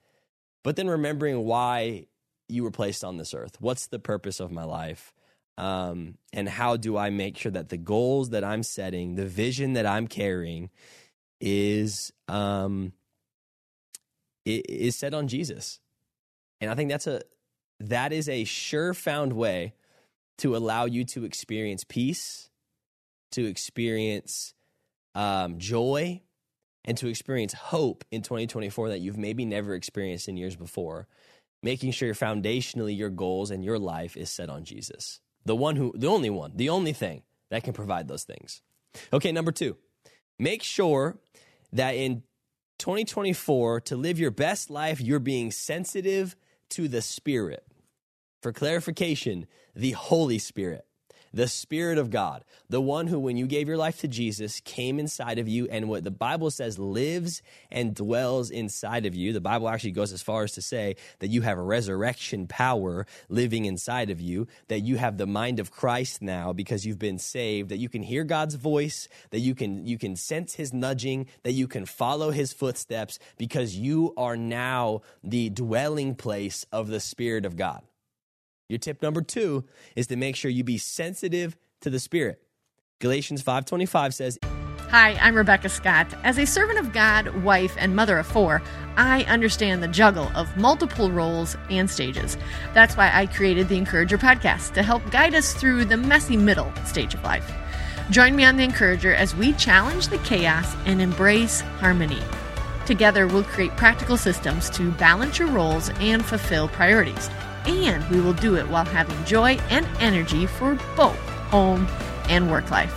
But 0.64 0.76
then 0.76 0.88
remembering 0.88 1.44
why 1.44 2.06
you 2.48 2.64
were 2.64 2.70
placed 2.70 3.04
on 3.04 3.16
this 3.16 3.34
earth. 3.34 3.60
What's 3.60 3.86
the 3.86 3.98
purpose 3.98 4.40
of 4.40 4.50
my 4.50 4.64
life? 4.64 5.12
Um, 5.56 6.16
and 6.32 6.48
how 6.48 6.76
do 6.76 6.96
I 6.96 7.10
make 7.10 7.36
sure 7.36 7.52
that 7.52 7.68
the 7.68 7.76
goals 7.76 8.30
that 8.30 8.44
I'm 8.44 8.62
setting 8.62 9.16
the 9.16 9.26
vision 9.26 9.74
that 9.74 9.86
I'm 9.86 10.06
carrying 10.06 10.70
is 11.40 12.12
um, 12.28 12.92
is 14.44 14.96
set 14.96 15.14
on 15.14 15.28
Jesus. 15.28 15.80
And 16.60 16.70
I 16.70 16.74
think 16.74 16.90
that's 16.90 17.06
a 17.06 17.22
that 17.80 18.12
is 18.12 18.28
a 18.28 18.44
sure 18.44 18.94
found 18.94 19.32
way 19.32 19.74
to 20.38 20.56
allow 20.56 20.84
you 20.84 21.04
to 21.04 21.24
experience 21.24 21.84
peace, 21.84 22.48
to 23.32 23.44
experience 23.44 24.54
um, 25.14 25.58
joy, 25.58 26.22
and 26.84 26.96
to 26.98 27.08
experience 27.08 27.52
hope 27.52 28.04
in 28.10 28.22
2024 28.22 28.90
that 28.90 29.00
you've 29.00 29.18
maybe 29.18 29.44
never 29.44 29.74
experienced 29.74 30.28
in 30.28 30.36
years 30.36 30.56
before. 30.56 31.06
Making 31.62 31.90
sure 31.90 32.14
foundationally 32.14 32.96
your 32.96 33.10
goals 33.10 33.50
and 33.50 33.64
your 33.64 33.78
life 33.78 34.16
is 34.16 34.30
set 34.30 34.48
on 34.48 34.64
Jesus, 34.64 35.20
the 35.44 35.56
one 35.56 35.76
who, 35.76 35.92
the 35.96 36.06
only 36.06 36.30
one, 36.30 36.52
the 36.54 36.68
only 36.68 36.92
thing 36.92 37.22
that 37.50 37.64
can 37.64 37.72
provide 37.72 38.06
those 38.06 38.22
things. 38.22 38.62
Okay, 39.12 39.32
number 39.32 39.50
two, 39.50 39.76
make 40.38 40.62
sure 40.62 41.18
that 41.72 41.92
in 41.92 42.22
2024, 42.78 43.80
to 43.82 43.96
live 43.96 44.20
your 44.20 44.30
best 44.30 44.70
life, 44.70 45.00
you're 45.00 45.18
being 45.18 45.50
sensitive 45.50 46.36
to 46.70 46.86
the 46.86 47.02
Spirit. 47.02 47.64
For 48.40 48.52
clarification, 48.52 49.46
the 49.74 49.92
Holy 49.92 50.38
Spirit 50.38 50.84
the 51.32 51.48
Spirit 51.48 51.98
of 51.98 52.10
God, 52.10 52.44
the 52.68 52.80
one 52.80 53.06
who, 53.06 53.18
when 53.18 53.36
you 53.36 53.46
gave 53.46 53.68
your 53.68 53.76
life 53.76 54.00
to 54.00 54.08
Jesus, 54.08 54.60
came 54.60 54.98
inside 54.98 55.38
of 55.38 55.48
you 55.48 55.66
and 55.70 55.88
what 55.88 56.04
the 56.04 56.10
Bible 56.10 56.50
says 56.50 56.78
lives 56.78 57.42
and 57.70 57.94
dwells 57.94 58.50
inside 58.50 59.06
of 59.06 59.14
you. 59.14 59.32
The 59.32 59.40
Bible 59.40 59.68
actually 59.68 59.92
goes 59.92 60.12
as 60.12 60.22
far 60.22 60.44
as 60.44 60.52
to 60.52 60.62
say 60.62 60.96
that 61.18 61.28
you 61.28 61.42
have 61.42 61.58
resurrection 61.58 62.46
power 62.46 63.06
living 63.28 63.64
inside 63.64 64.10
of 64.10 64.20
you, 64.20 64.46
that 64.68 64.80
you 64.80 64.96
have 64.96 65.18
the 65.18 65.26
mind 65.26 65.60
of 65.60 65.70
Christ 65.70 66.22
now 66.22 66.52
because 66.52 66.86
you've 66.86 66.98
been 66.98 67.18
saved, 67.18 67.68
that 67.70 67.78
you 67.78 67.88
can 67.88 68.02
hear 68.02 68.24
God's 68.24 68.54
voice, 68.54 69.08
that 69.30 69.40
you 69.40 69.54
can, 69.54 69.86
you 69.86 69.98
can 69.98 70.16
sense 70.16 70.54
his 70.54 70.72
nudging, 70.72 71.26
that 71.42 71.52
you 71.52 71.68
can 71.68 71.84
follow 71.84 72.30
his 72.30 72.52
footsteps 72.52 73.18
because 73.36 73.76
you 73.76 74.14
are 74.16 74.36
now 74.36 75.02
the 75.22 75.50
dwelling 75.50 76.14
place 76.14 76.64
of 76.72 76.88
the 76.88 77.00
Spirit 77.00 77.44
of 77.44 77.56
God. 77.56 77.82
Your 78.68 78.78
tip 78.78 79.00
number 79.00 79.22
two 79.22 79.64
is 79.96 80.08
to 80.08 80.16
make 80.16 80.36
sure 80.36 80.50
you 80.50 80.62
be 80.62 80.76
sensitive 80.76 81.56
to 81.80 81.88
the 81.88 81.98
Spirit. 81.98 82.42
Galatians 83.00 83.42
5.25 83.42 84.12
says, 84.12 84.38
Hi, 84.90 85.12
I'm 85.20 85.34
Rebecca 85.34 85.70
Scott. 85.70 86.06
As 86.22 86.38
a 86.38 86.44
servant 86.44 86.78
of 86.78 86.92
God, 86.92 87.44
wife, 87.44 87.74
and 87.78 87.96
mother 87.96 88.18
of 88.18 88.26
four, 88.26 88.62
I 88.96 89.22
understand 89.24 89.82
the 89.82 89.88
juggle 89.88 90.30
of 90.34 90.54
multiple 90.56 91.10
roles 91.10 91.56
and 91.70 91.88
stages. 91.88 92.36
That's 92.74 92.96
why 92.96 93.10
I 93.12 93.26
created 93.26 93.68
the 93.68 93.76
Encourager 93.76 94.18
podcast 94.18 94.74
to 94.74 94.82
help 94.82 95.10
guide 95.10 95.34
us 95.34 95.54
through 95.54 95.86
the 95.86 95.96
messy 95.96 96.36
middle 96.36 96.72
stage 96.84 97.14
of 97.14 97.22
life. 97.22 97.50
Join 98.10 98.36
me 98.36 98.44
on 98.44 98.56
the 98.56 98.64
Encourager 98.64 99.14
as 99.14 99.36
we 99.36 99.52
challenge 99.54 100.08
the 100.08 100.18
chaos 100.18 100.74
and 100.84 101.00
embrace 101.00 101.60
harmony. 101.60 102.22
Together, 102.86 103.26
we'll 103.26 103.44
create 103.44 103.76
practical 103.76 104.16
systems 104.16 104.68
to 104.70 104.90
balance 104.92 105.38
your 105.38 105.48
roles 105.48 105.90
and 106.00 106.24
fulfill 106.24 106.68
priorities 106.68 107.30
and 107.68 108.08
we 108.08 108.20
will 108.20 108.32
do 108.32 108.56
it 108.56 108.66
while 108.68 108.84
having 108.84 109.22
joy 109.24 109.58
and 109.70 109.86
energy 110.00 110.46
for 110.46 110.78
both 110.96 111.18
home 111.50 111.86
and 112.28 112.50
work 112.50 112.70
life. 112.70 112.94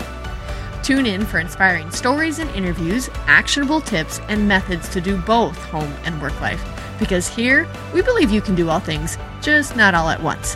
Tune 0.84 1.06
in 1.06 1.26
for 1.26 1.40
inspiring 1.40 1.92
stories 1.92 2.40
and 2.40 2.50
interviews, 2.56 3.10
actionable 3.28 3.82
tips, 3.82 4.20
and 4.30 4.48
methods 4.48 4.90
to 4.90 5.02
do 5.02 5.18
both 5.18 5.58
home 5.66 5.94
and 6.06 6.20
work 6.22 6.40
life. 6.42 6.64
Because 6.98 7.28
here, 7.28 7.68
we 7.94 8.02
believe 8.02 8.32
you 8.32 8.42
can 8.42 8.56
do 8.56 8.70
all 8.70 8.80
things, 8.80 9.18
just 9.42 9.76
not 9.76 9.94
all 9.94 10.10
at 10.10 10.22
once. 10.22 10.56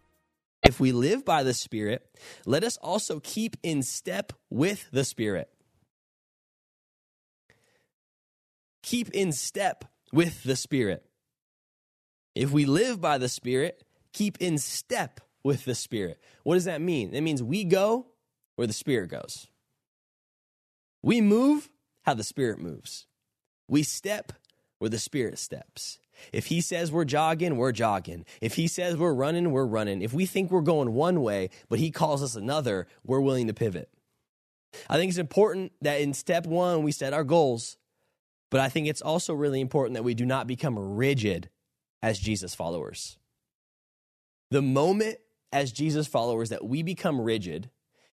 If 0.71 0.79
we 0.79 0.93
live 0.93 1.25
by 1.25 1.43
the 1.43 1.53
Spirit, 1.53 2.07
let 2.45 2.63
us 2.63 2.77
also 2.77 3.19
keep 3.19 3.57
in 3.61 3.83
step 3.83 4.31
with 4.49 4.89
the 4.91 5.03
Spirit. 5.03 5.49
Keep 8.81 9.09
in 9.09 9.33
step 9.33 9.83
with 10.13 10.43
the 10.43 10.55
Spirit. 10.55 11.03
If 12.35 12.51
we 12.51 12.63
live 12.63 13.01
by 13.01 13.17
the 13.17 13.27
Spirit, 13.27 13.83
keep 14.13 14.37
in 14.39 14.57
step 14.57 15.19
with 15.43 15.65
the 15.65 15.75
Spirit. 15.75 16.21
What 16.43 16.53
does 16.53 16.63
that 16.63 16.79
mean? 16.79 17.13
It 17.13 17.19
means 17.19 17.43
we 17.43 17.65
go 17.65 18.05
where 18.55 18.65
the 18.65 18.71
Spirit 18.71 19.09
goes. 19.09 19.47
We 21.03 21.19
move 21.19 21.69
how 22.03 22.13
the 22.13 22.23
Spirit 22.23 22.59
moves. 22.59 23.07
We 23.67 23.83
step 23.83 24.31
where 24.79 24.89
the 24.89 24.99
Spirit 24.99 25.37
steps. 25.37 25.99
If 26.31 26.47
he 26.47 26.61
says 26.61 26.91
we're 26.91 27.05
jogging, 27.05 27.57
we're 27.57 27.71
jogging. 27.71 28.25
If 28.41 28.55
he 28.55 28.67
says 28.67 28.97
we're 28.97 29.13
running, 29.13 29.51
we're 29.51 29.65
running. 29.65 30.01
If 30.01 30.13
we 30.13 30.25
think 30.25 30.51
we're 30.51 30.61
going 30.61 30.93
one 30.93 31.21
way, 31.21 31.49
but 31.69 31.79
he 31.79 31.91
calls 31.91 32.23
us 32.23 32.35
another, 32.35 32.87
we're 33.05 33.21
willing 33.21 33.47
to 33.47 33.53
pivot. 33.53 33.89
I 34.89 34.97
think 34.97 35.09
it's 35.09 35.17
important 35.17 35.73
that 35.81 36.01
in 36.01 36.13
step 36.13 36.45
one, 36.45 36.83
we 36.83 36.91
set 36.91 37.13
our 37.13 37.23
goals, 37.23 37.77
but 38.49 38.59
I 38.59 38.69
think 38.69 38.87
it's 38.87 39.01
also 39.01 39.33
really 39.33 39.61
important 39.61 39.95
that 39.95 40.03
we 40.03 40.13
do 40.13 40.25
not 40.25 40.47
become 40.47 40.77
rigid 40.77 41.49
as 42.01 42.19
Jesus 42.19 42.55
followers. 42.55 43.17
The 44.49 44.61
moment 44.61 45.17
as 45.53 45.71
Jesus 45.71 46.07
followers 46.07 46.49
that 46.49 46.65
we 46.65 46.83
become 46.83 47.19
rigid 47.19 47.69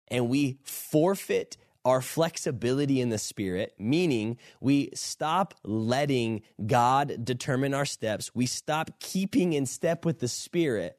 and 0.08 0.28
we 0.28 0.58
forfeit 0.62 1.56
our 1.86 2.02
flexibility 2.02 3.00
in 3.00 3.10
the 3.10 3.18
spirit, 3.18 3.72
meaning 3.78 4.36
we 4.60 4.90
stop 4.92 5.54
letting 5.62 6.42
God 6.66 7.24
determine 7.24 7.74
our 7.74 7.84
steps, 7.84 8.34
we 8.34 8.44
stop 8.44 8.98
keeping 8.98 9.52
in 9.52 9.66
step 9.66 10.04
with 10.04 10.18
the 10.18 10.26
spirit, 10.26 10.98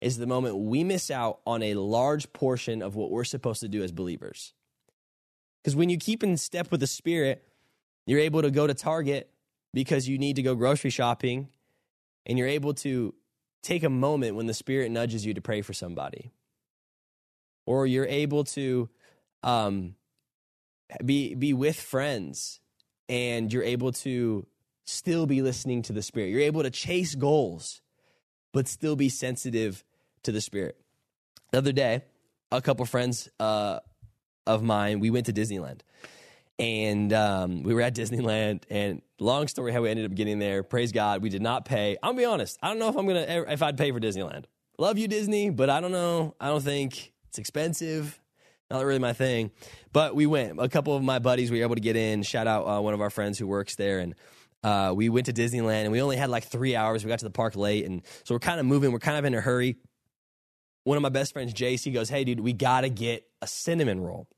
is 0.00 0.18
the 0.18 0.26
moment 0.28 0.56
we 0.56 0.84
miss 0.84 1.10
out 1.10 1.40
on 1.44 1.60
a 1.60 1.74
large 1.74 2.32
portion 2.32 2.82
of 2.82 2.94
what 2.94 3.10
we're 3.10 3.24
supposed 3.24 3.60
to 3.62 3.68
do 3.68 3.82
as 3.82 3.90
believers. 3.90 4.54
Because 5.60 5.74
when 5.74 5.90
you 5.90 5.98
keep 5.98 6.22
in 6.22 6.36
step 6.36 6.70
with 6.70 6.78
the 6.78 6.86
spirit, 6.86 7.44
you're 8.06 8.20
able 8.20 8.42
to 8.42 8.50
go 8.52 8.68
to 8.68 8.74
Target 8.74 9.28
because 9.74 10.08
you 10.08 10.18
need 10.18 10.36
to 10.36 10.42
go 10.42 10.54
grocery 10.54 10.90
shopping, 10.90 11.48
and 12.26 12.38
you're 12.38 12.46
able 12.46 12.74
to 12.74 13.12
take 13.64 13.82
a 13.82 13.90
moment 13.90 14.36
when 14.36 14.46
the 14.46 14.54
Spirit 14.54 14.92
nudges 14.92 15.26
you 15.26 15.34
to 15.34 15.40
pray 15.40 15.62
for 15.62 15.72
somebody. 15.72 16.30
Or 17.66 17.86
you're 17.88 18.06
able 18.06 18.44
to 18.44 18.88
um, 19.42 19.96
be, 21.04 21.34
be 21.34 21.52
with 21.52 21.80
friends 21.80 22.60
and 23.08 23.52
you're 23.52 23.62
able 23.62 23.92
to 23.92 24.46
still 24.84 25.26
be 25.26 25.42
listening 25.42 25.82
to 25.82 25.92
the 25.92 26.02
Spirit. 26.02 26.28
You're 26.28 26.40
able 26.40 26.62
to 26.62 26.70
chase 26.70 27.14
goals, 27.14 27.80
but 28.52 28.68
still 28.68 28.96
be 28.96 29.08
sensitive 29.08 29.84
to 30.22 30.32
the 30.32 30.40
Spirit. 30.40 30.76
The 31.50 31.58
other 31.58 31.72
day, 31.72 32.02
a 32.50 32.60
couple 32.60 32.84
friends 32.86 33.28
uh, 33.38 33.80
of 34.46 34.62
mine, 34.62 35.00
we 35.00 35.10
went 35.10 35.26
to 35.26 35.32
Disneyland 35.32 35.80
and 36.58 37.12
um, 37.12 37.62
we 37.62 37.74
were 37.74 37.82
at 37.82 37.94
Disneyland. 37.94 38.62
And 38.70 39.02
long 39.18 39.48
story 39.48 39.72
how 39.72 39.82
we 39.82 39.90
ended 39.90 40.06
up 40.06 40.14
getting 40.14 40.38
there. 40.38 40.62
Praise 40.62 40.92
God, 40.92 41.22
we 41.22 41.28
did 41.28 41.42
not 41.42 41.64
pay. 41.64 41.96
I'll 42.02 42.14
be 42.14 42.24
honest. 42.24 42.58
I 42.62 42.68
don't 42.68 42.78
know 42.78 42.88
if 42.88 42.96
I'm 42.96 43.06
gonna 43.06 43.44
if 43.48 43.62
I'd 43.62 43.76
pay 43.76 43.90
for 43.90 44.00
Disneyland. 44.00 44.44
Love 44.78 44.98
you, 44.98 45.08
Disney, 45.08 45.50
but 45.50 45.68
I 45.70 45.80
don't 45.80 45.92
know. 45.92 46.34
I 46.40 46.48
don't 46.48 46.62
think 46.62 47.12
it's 47.28 47.38
expensive. 47.38 48.18
Not 48.72 48.84
really 48.84 48.98
my 48.98 49.12
thing. 49.12 49.50
But 49.92 50.16
we 50.16 50.26
went. 50.26 50.58
A 50.58 50.68
couple 50.68 50.96
of 50.96 51.02
my 51.02 51.18
buddies 51.18 51.50
we 51.50 51.58
were 51.58 51.64
able 51.64 51.74
to 51.74 51.80
get 51.80 51.94
in. 51.94 52.22
Shout 52.22 52.46
out 52.46 52.64
uh, 52.64 52.80
one 52.80 52.94
of 52.94 53.00
our 53.00 53.10
friends 53.10 53.38
who 53.38 53.46
works 53.46 53.76
there 53.76 54.00
and. 54.00 54.14
Uh, 54.64 54.92
we 54.94 55.08
went 55.08 55.26
to 55.26 55.32
Disneyland 55.32 55.82
and 55.82 55.90
we 55.90 56.00
only 56.00 56.16
had 56.16 56.30
like 56.30 56.44
three 56.44 56.76
hours. 56.76 57.04
We 57.04 57.08
got 57.08 57.18
to 57.18 57.24
the 57.24 57.32
park 57.32 57.56
late, 57.56 57.84
and 57.84 58.00
so 58.22 58.32
we're 58.32 58.38
kind 58.38 58.60
of 58.60 58.66
moving. 58.66 58.92
We're 58.92 59.00
kind 59.00 59.18
of 59.18 59.24
in 59.24 59.34
a 59.34 59.40
hurry. 59.40 59.76
One 60.84 60.96
of 60.96 61.02
my 61.02 61.08
best 61.08 61.32
friends, 61.32 61.52
Jace, 61.52 61.92
goes, 61.92 62.08
"Hey, 62.08 62.22
dude, 62.22 62.38
we 62.38 62.52
got 62.52 62.82
to 62.82 62.88
get 62.88 63.26
a 63.40 63.48
cinnamon 63.48 64.00
roll." 64.00 64.28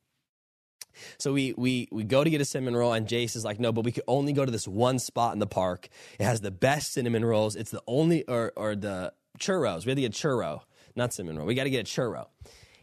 So 1.19 1.33
we 1.35 1.53
we 1.59 1.89
we 1.93 2.05
go 2.05 2.25
to 2.25 2.31
get 2.31 2.41
a 2.41 2.45
cinnamon 2.45 2.75
roll, 2.75 2.93
and 2.93 3.07
Jace 3.07 3.37
is 3.37 3.45
like, 3.45 3.61
no, 3.61 3.71
but 3.71 3.85
we 3.85 3.93
could 3.93 4.05
only 4.09 4.33
go 4.33 4.45
to 4.45 4.51
this 4.51 4.67
one 4.67 4.99
spot 4.99 5.35
in 5.35 5.41
the 5.41 5.47
park. 5.47 5.89
It 6.19 6.25
has 6.25 6.41
the 6.41 6.51
best 6.51 6.93
cinnamon 6.95 7.25
rolls. 7.25 7.57
It's 7.57 7.71
the 7.71 7.83
only 7.87 8.27
or 8.27 8.53
or 8.57 8.77
the 8.77 9.13
churros. 9.39 9.85
We 9.85 9.91
had 9.91 9.97
to 9.97 10.03
get 10.03 10.13
churro, 10.13 10.61
not 10.97 11.13
cinnamon 11.13 11.39
roll. 11.39 11.47
We 11.47 11.55
got 11.55 11.65
to 11.65 11.71
get 11.71 11.87
a 11.87 11.91
churro, 11.91 12.29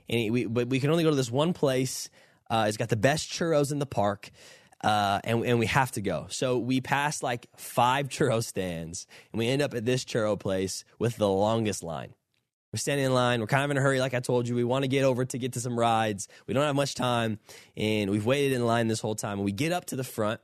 and 0.10 0.32
we 0.32 0.46
but 0.46 0.68
we 0.68 0.80
can 0.80 0.90
only 0.90 1.04
go 1.04 1.10
to 1.10 1.16
this 1.16 1.32
one 1.32 1.54
place. 1.54 2.10
Uh, 2.50 2.66
it's 2.68 2.78
got 2.78 2.90
the 2.90 2.98
best 2.98 3.30
churros 3.30 3.72
in 3.72 3.80
the 3.80 3.86
park. 3.86 4.30
Uh, 4.84 5.20
and, 5.24 5.46
and 5.46 5.60
we 5.60 5.68
have 5.68 5.92
to 5.92 6.02
go. 6.02 6.26
So 6.30 6.58
we 6.58 6.82
pass 6.82 7.22
like 7.22 7.46
five 7.56 8.10
churro 8.10 8.44
stands, 8.44 9.06
and 9.32 9.38
we 9.38 9.48
end 9.48 9.62
up 9.62 9.76
at 9.76 9.86
this 9.86 10.04
churro 10.04 10.40
place 10.40 10.84
with 10.98 11.18
the 11.18 11.30
longest 11.30 11.84
line. 11.84 12.16
We're 12.74 12.80
standing 12.80 13.06
in 13.06 13.14
line. 13.14 13.42
We're 13.42 13.48
kind 13.48 13.66
of 13.66 13.72
in 13.72 13.78
a 13.78 13.82
hurry, 13.82 14.00
like 14.00 14.14
I 14.14 14.22
told 14.22 14.48
you. 14.48 14.56
We 14.56 14.64
want 14.64 14.84
to 14.84 14.88
get 14.88 15.04
over 15.04 15.26
to 15.26 15.38
get 15.38 15.54
to 15.54 15.60
some 15.60 15.78
rides. 15.78 16.30
We 16.48 16.54
don't 16.54 16.64
have 16.64 16.76
much 16.76 16.96
time, 16.96 17.38
and 17.76 18.10
we've 18.10 18.26
waited 18.26 18.54
in 18.54 18.66
line 18.66 18.88
this 18.88 19.02
whole 19.02 19.16
time. 19.16 19.40
And 19.40 19.46
we 19.46 19.52
get 19.52 19.74
up 19.74 19.86
to 19.86 19.98
the 19.98 20.06
front, 20.06 20.40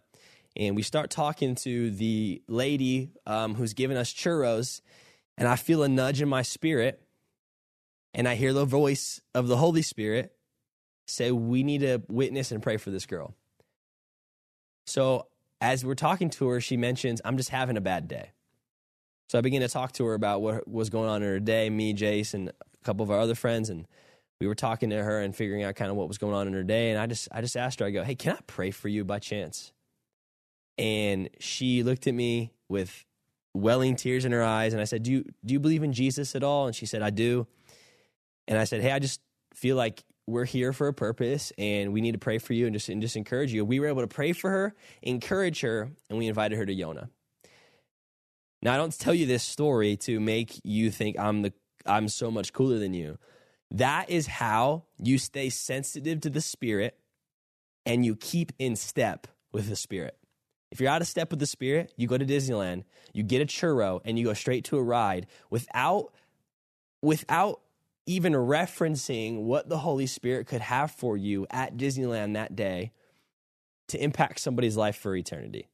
and 0.58 0.76
we 0.76 0.82
start 0.82 1.10
talking 1.10 1.56
to 1.56 1.90
the 1.90 2.42
lady 2.50 3.12
um, 3.26 3.56
who's 3.56 3.74
giving 3.74 3.96
us 3.96 4.14
churros, 4.14 4.82
and 5.38 5.48
I 5.48 5.56
feel 5.56 5.84
a 5.84 5.88
nudge 5.88 6.22
in 6.22 6.28
my 6.28 6.42
spirit, 6.42 7.02
and 8.18 8.28
I 8.28 8.36
hear 8.36 8.52
the 8.52 8.66
voice 8.66 9.22
of 9.34 9.48
the 9.48 9.56
Holy 9.56 9.84
Spirit 9.84 10.36
say, 11.06 11.32
"We 11.32 11.64
need 11.64 11.82
to 11.82 12.02
witness 12.10 12.52
and 12.52 12.62
pray 12.62 12.76
for 12.76 12.90
this 12.90 13.06
girl." 13.06 13.36
So 14.86 15.28
as 15.62 15.86
we're 15.86 15.96
talking 15.96 16.30
to 16.32 16.50
her, 16.50 16.60
she 16.60 16.76
mentions, 16.76 17.22
"I'm 17.24 17.38
just 17.38 17.50
having 17.50 17.78
a 17.78 17.82
bad 17.82 18.10
day." 18.10 18.32
So 19.30 19.38
I 19.38 19.42
begin 19.42 19.62
to 19.62 19.70
talk 19.70 19.94
to 19.94 20.06
her 20.06 20.16
about 20.16 20.42
what 20.42 20.68
was 20.68 20.90
going 20.90 21.10
on 21.10 21.22
in 21.22 21.30
her 21.30 21.40
day, 21.40 21.70
me, 21.70 21.94
Jace, 21.94 22.34
and 22.34 22.50
a 22.50 22.54
couple 22.84 23.04
of 23.04 23.12
our 23.12 23.20
other 23.20 23.36
friends, 23.36 23.70
and 23.70 23.86
we 24.40 24.48
were 24.48 24.56
talking 24.56 24.90
to 24.90 25.04
her 25.04 25.22
and 25.22 25.36
figuring 25.36 25.64
out 25.64 25.76
kind 25.76 25.92
of 25.92 25.98
what 25.98 26.08
was 26.08 26.18
going 26.18 26.34
on 26.34 26.48
in 26.48 26.54
her 26.54 26.64
day. 26.64 26.90
And 26.90 27.00
I 27.00 27.06
just 27.06 27.28
I 27.32 27.42
just 27.42 27.56
asked 27.56 27.80
her, 27.80 27.86
I 27.86 27.92
go, 27.92 28.04
Hey, 28.04 28.16
can 28.16 28.34
I 28.34 28.40
pray 28.48 28.72
for 28.72 28.88
you 28.88 29.06
by 29.06 29.20
chance? 29.20 29.74
And 30.78 31.30
she 31.40 31.84
looked 31.84 32.08
at 32.08 32.14
me 32.14 32.54
with 32.68 33.06
welling 33.54 33.96
tears 33.96 34.26
in 34.26 34.32
her 34.32 34.44
eyes, 34.44 34.74
and 34.74 34.82
I 34.82 34.86
said, 34.86 35.04
Do 35.04 35.12
you 35.12 35.26
do 35.46 35.54
you 35.54 35.60
believe 35.60 35.84
in 35.84 35.94
Jesus 35.94 36.36
at 36.36 36.44
all? 36.44 36.66
And 36.66 36.76
she 36.76 36.88
said, 36.88 37.04
I 37.04 37.12
do. 37.12 37.48
And 38.48 38.58
I 38.58 38.64
said, 38.64 38.82
Hey, 38.82 38.92
I 38.92 39.00
just 39.00 39.22
feel 39.54 39.76
like 39.76 40.04
we're 40.28 40.46
here 40.46 40.74
for 40.74 40.88
a 40.88 40.94
purpose 40.94 41.54
and 41.58 41.94
we 41.94 42.02
need 42.02 42.12
to 42.12 42.18
pray 42.18 42.38
for 42.38 42.54
you 42.54 42.66
and 42.66 42.74
just 42.74 42.90
and 42.90 43.02
just 43.02 43.16
encourage 43.16 43.54
you. 43.54 43.64
We 43.64 43.80
were 43.80 43.88
able 43.88 44.02
to 44.02 44.08
pray 44.08 44.34
for 44.34 44.50
her, 44.50 44.76
encourage 45.02 45.62
her, 45.62 45.90
and 46.10 46.20
we 46.20 46.28
invited 46.28 46.58
her 46.58 46.66
to 46.66 46.76
Yona. 46.76 47.10
Now, 48.62 48.74
I 48.74 48.78
don't 48.78 48.98
tell 48.98 49.14
you 49.14 49.26
this 49.26 49.44
story 49.44 49.96
to 49.98 50.20
make 50.20 50.60
you 50.64 50.92
think 50.92 51.18
I'm 51.18 51.42
the 51.42 51.54
I'm 51.86 52.10
so 52.10 52.30
much 52.30 52.52
cooler 52.52 52.80
than 52.80 52.94
you. 52.94 53.18
That 53.72 54.10
is 54.10 54.28
how 54.28 54.84
you 55.02 55.18
stay 55.18 55.50
sensitive 55.50 56.22
to 56.22 56.30
the 56.30 56.42
spirit 56.42 56.98
and 57.86 58.06
you 58.06 58.16
keep 58.16 58.52
in 58.60 58.76
step 58.76 59.28
with 59.52 59.70
the 59.70 59.76
spirit. 59.76 60.18
If 60.72 60.82
you're 60.82 60.90
out 60.90 61.02
of 61.02 61.08
step 61.08 61.32
with 61.32 61.40
the 61.40 61.48
spirit, 61.48 61.94
you 61.96 62.08
go 62.08 62.18
to 62.18 62.26
Disneyland, 62.26 62.84
you 63.14 63.24
get 63.24 63.42
a 63.42 63.46
churro 63.46 64.02
and 64.04 64.20
you 64.20 64.26
go 64.26 64.34
straight 64.34 64.66
to 64.66 64.78
a 64.78 64.84
ride 64.84 65.28
without 65.50 66.12
without 67.02 67.62
even 68.08 68.34
referencing 68.34 69.44
what 69.44 69.70
the 69.70 69.80
Holy 69.80 70.08
Spirit 70.08 70.48
could 70.48 70.62
have 70.62 70.90
for 70.90 71.18
you 71.18 71.46
at 71.52 71.78
Disneyland 71.78 72.34
that 72.34 72.56
day 72.56 72.92
to 73.90 74.02
impact 74.02 74.40
somebody's 74.40 74.78
life 74.78 74.96
for 74.96 75.16
eternity. 75.16 75.70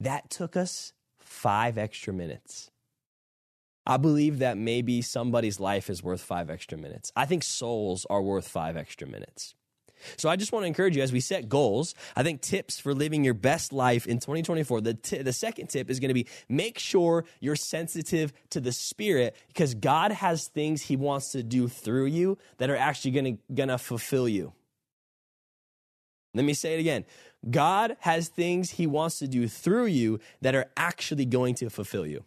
That 0.00 0.30
took 0.30 0.56
us 0.56 0.92
five 1.18 1.78
extra 1.78 2.12
minutes. 2.12 2.70
I 3.86 3.98
believe 3.98 4.38
that 4.38 4.56
maybe 4.56 5.02
somebody's 5.02 5.60
life 5.60 5.90
is 5.90 6.02
worth 6.02 6.22
five 6.22 6.48
extra 6.48 6.78
minutes. 6.78 7.12
I 7.14 7.26
think 7.26 7.44
souls 7.44 8.06
are 8.08 8.22
worth 8.22 8.48
five 8.48 8.76
extra 8.76 9.06
minutes. 9.06 9.54
So 10.16 10.28
I 10.28 10.36
just 10.36 10.52
want 10.52 10.64
to 10.64 10.66
encourage 10.66 10.96
you 10.96 11.02
as 11.02 11.12
we 11.12 11.20
set 11.20 11.48
goals. 11.48 11.94
I 12.16 12.22
think 12.22 12.40
tips 12.40 12.78
for 12.78 12.94
living 12.94 13.24
your 13.24 13.34
best 13.34 13.72
life 13.72 14.06
in 14.06 14.18
2024. 14.18 14.80
The, 14.80 14.94
t- 14.94 15.22
the 15.22 15.32
second 15.32 15.68
tip 15.68 15.90
is 15.90 16.00
going 16.00 16.08
to 16.08 16.14
be 16.14 16.26
make 16.48 16.78
sure 16.78 17.24
you're 17.40 17.56
sensitive 17.56 18.32
to 18.50 18.60
the 18.60 18.72
spirit 18.72 19.36
because 19.48 19.74
God 19.74 20.12
has 20.12 20.48
things 20.48 20.82
he 20.82 20.96
wants 20.96 21.32
to 21.32 21.42
do 21.42 21.68
through 21.68 22.06
you 22.06 22.38
that 22.58 22.70
are 22.70 22.76
actually 22.76 23.10
going 23.12 23.36
to, 23.36 23.54
going 23.54 23.68
to 23.68 23.78
fulfill 23.78 24.28
you. 24.28 24.52
Let 26.34 26.44
me 26.44 26.54
say 26.54 26.74
it 26.74 26.80
again. 26.80 27.04
God 27.48 27.96
has 28.00 28.28
things 28.28 28.72
he 28.72 28.86
wants 28.86 29.18
to 29.18 29.28
do 29.28 29.46
through 29.48 29.86
you 29.86 30.20
that 30.40 30.54
are 30.54 30.66
actually 30.76 31.26
going 31.26 31.54
to 31.56 31.70
fulfill 31.70 32.06
you. 32.06 32.24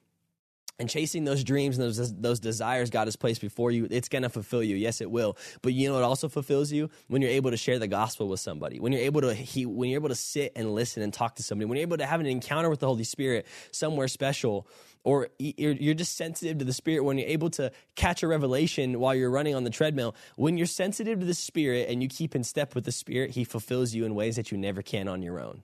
And 0.79 0.87
chasing 0.87 1.23
those 1.23 1.43
dreams 1.43 1.77
and 1.77 1.87
those, 1.87 2.13
those 2.13 2.39
desires 2.39 2.91
God 2.91 3.07
has 3.07 3.15
placed 3.15 3.41
before 3.41 3.71
you, 3.71 3.87
it's 3.89 4.09
going 4.09 4.21
to 4.21 4.29
fulfill 4.29 4.61
you. 4.61 4.75
Yes, 4.75 5.01
it 5.01 5.09
will. 5.09 5.35
But 5.63 5.73
you 5.73 5.89
know 5.89 5.97
it 5.97 6.03
also 6.03 6.29
fulfills 6.29 6.71
you? 6.71 6.91
When 7.07 7.23
you're 7.23 7.31
able 7.31 7.49
to 7.49 7.57
share 7.57 7.79
the 7.79 7.87
gospel 7.87 8.27
with 8.27 8.39
somebody. 8.39 8.79
When 8.79 8.91
you're 8.91 9.01
able 9.01 9.21
to, 9.21 9.33
he, 9.33 9.65
when 9.65 9.89
you're 9.89 9.99
able 9.99 10.09
to 10.09 10.15
sit 10.15 10.51
and 10.55 10.75
listen 10.75 11.01
and 11.01 11.11
talk 11.11 11.35
to 11.37 11.43
somebody. 11.43 11.65
When 11.65 11.77
you're 11.77 11.87
able 11.87 11.97
to 11.97 12.05
have 12.05 12.19
an 12.19 12.27
encounter 12.27 12.69
with 12.69 12.79
the 12.79 12.87
Holy 12.87 13.05
Spirit 13.05 13.47
somewhere 13.71 14.07
special 14.07 14.67
or 15.07 15.29
you're, 15.39 15.71
you're 15.71 15.93
just 15.93 16.17
sensitive 16.17 16.57
to 16.57 16.65
the 16.65 16.73
spirit 16.73 17.03
when 17.03 17.17
you're 17.17 17.29
able 17.29 17.49
to 17.49 17.71
catch 17.95 18.23
a 18.23 18.27
revelation 18.27 18.99
while 18.99 19.15
you're 19.15 19.29
running 19.29 19.55
on 19.55 19.63
the 19.63 19.69
treadmill 19.69 20.13
when 20.35 20.57
you're 20.57 20.67
sensitive 20.67 21.19
to 21.19 21.25
the 21.25 21.33
spirit 21.33 21.87
and 21.89 22.03
you 22.03 22.09
keep 22.09 22.35
in 22.35 22.43
step 22.43 22.75
with 22.75 22.83
the 22.83 22.91
spirit 22.91 23.31
he 23.31 23.45
fulfills 23.45 23.93
you 23.93 24.03
in 24.05 24.15
ways 24.15 24.35
that 24.35 24.51
you 24.51 24.57
never 24.57 24.81
can 24.81 25.07
on 25.07 25.21
your 25.21 25.39
own 25.39 25.63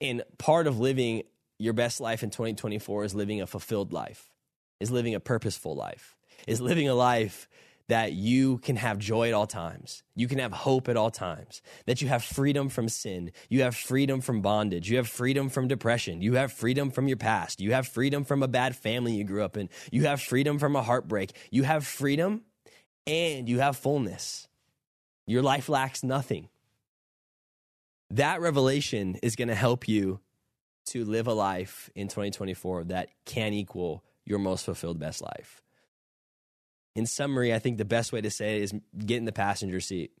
and 0.00 0.22
part 0.38 0.66
of 0.66 0.80
living 0.80 1.22
your 1.62 1.72
best 1.72 2.00
life 2.00 2.22
in 2.22 2.30
2024 2.30 3.04
is 3.04 3.14
living 3.14 3.40
a 3.40 3.46
fulfilled 3.46 3.92
life 3.92 4.30
is 4.80 4.90
living 4.90 5.14
a 5.14 5.20
purposeful 5.20 5.74
life 5.74 6.16
is 6.46 6.60
living 6.60 6.88
a 6.88 6.94
life 6.94 7.48
that 7.88 8.12
you 8.12 8.58
can 8.58 8.76
have 8.76 8.98
joy 8.98 9.28
at 9.28 9.34
all 9.34 9.46
times. 9.46 10.02
You 10.14 10.28
can 10.28 10.38
have 10.38 10.52
hope 10.52 10.88
at 10.88 10.96
all 10.96 11.10
times. 11.10 11.60
That 11.86 12.00
you 12.00 12.08
have 12.08 12.24
freedom 12.24 12.68
from 12.68 12.88
sin. 12.88 13.32
You 13.48 13.62
have 13.62 13.76
freedom 13.76 14.20
from 14.20 14.40
bondage. 14.40 14.90
You 14.90 14.96
have 14.96 15.08
freedom 15.08 15.48
from 15.48 15.68
depression. 15.68 16.22
You 16.22 16.34
have 16.34 16.52
freedom 16.52 16.90
from 16.90 17.08
your 17.08 17.16
past. 17.16 17.60
You 17.60 17.72
have 17.72 17.86
freedom 17.86 18.24
from 18.24 18.42
a 18.42 18.48
bad 18.48 18.76
family 18.76 19.14
you 19.14 19.24
grew 19.24 19.42
up 19.42 19.56
in. 19.56 19.68
You 19.90 20.04
have 20.04 20.22
freedom 20.22 20.58
from 20.58 20.76
a 20.76 20.82
heartbreak. 20.82 21.32
You 21.50 21.64
have 21.64 21.86
freedom 21.86 22.42
and 23.06 23.48
you 23.48 23.58
have 23.58 23.76
fullness. 23.76 24.48
Your 25.26 25.42
life 25.42 25.68
lacks 25.68 26.02
nothing. 26.02 26.48
That 28.10 28.40
revelation 28.40 29.18
is 29.22 29.36
going 29.36 29.48
to 29.48 29.54
help 29.54 29.88
you 29.88 30.20
to 30.86 31.04
live 31.04 31.26
a 31.26 31.32
life 31.32 31.90
in 31.94 32.08
2024 32.08 32.84
that 32.84 33.08
can 33.24 33.52
equal 33.52 34.04
your 34.24 34.38
most 34.38 34.64
fulfilled 34.64 34.98
best 34.98 35.22
life 35.22 35.62
in 36.94 37.06
summary, 37.06 37.54
I 37.54 37.58
think 37.58 37.78
the 37.78 37.84
best 37.84 38.12
way 38.12 38.20
to 38.20 38.30
say 38.30 38.56
it 38.56 38.62
is 38.62 38.74
get 38.98 39.16
in 39.16 39.24
the 39.24 39.32
passenger 39.32 39.80
seat. 39.80 40.12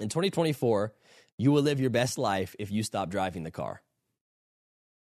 In 0.00 0.08
2024, 0.08 0.92
you 1.36 1.52
will 1.52 1.62
live 1.62 1.80
your 1.80 1.90
best 1.90 2.18
life 2.18 2.54
if 2.58 2.70
you 2.70 2.82
stop 2.82 3.10
driving 3.10 3.42
the 3.42 3.50
car. 3.50 3.82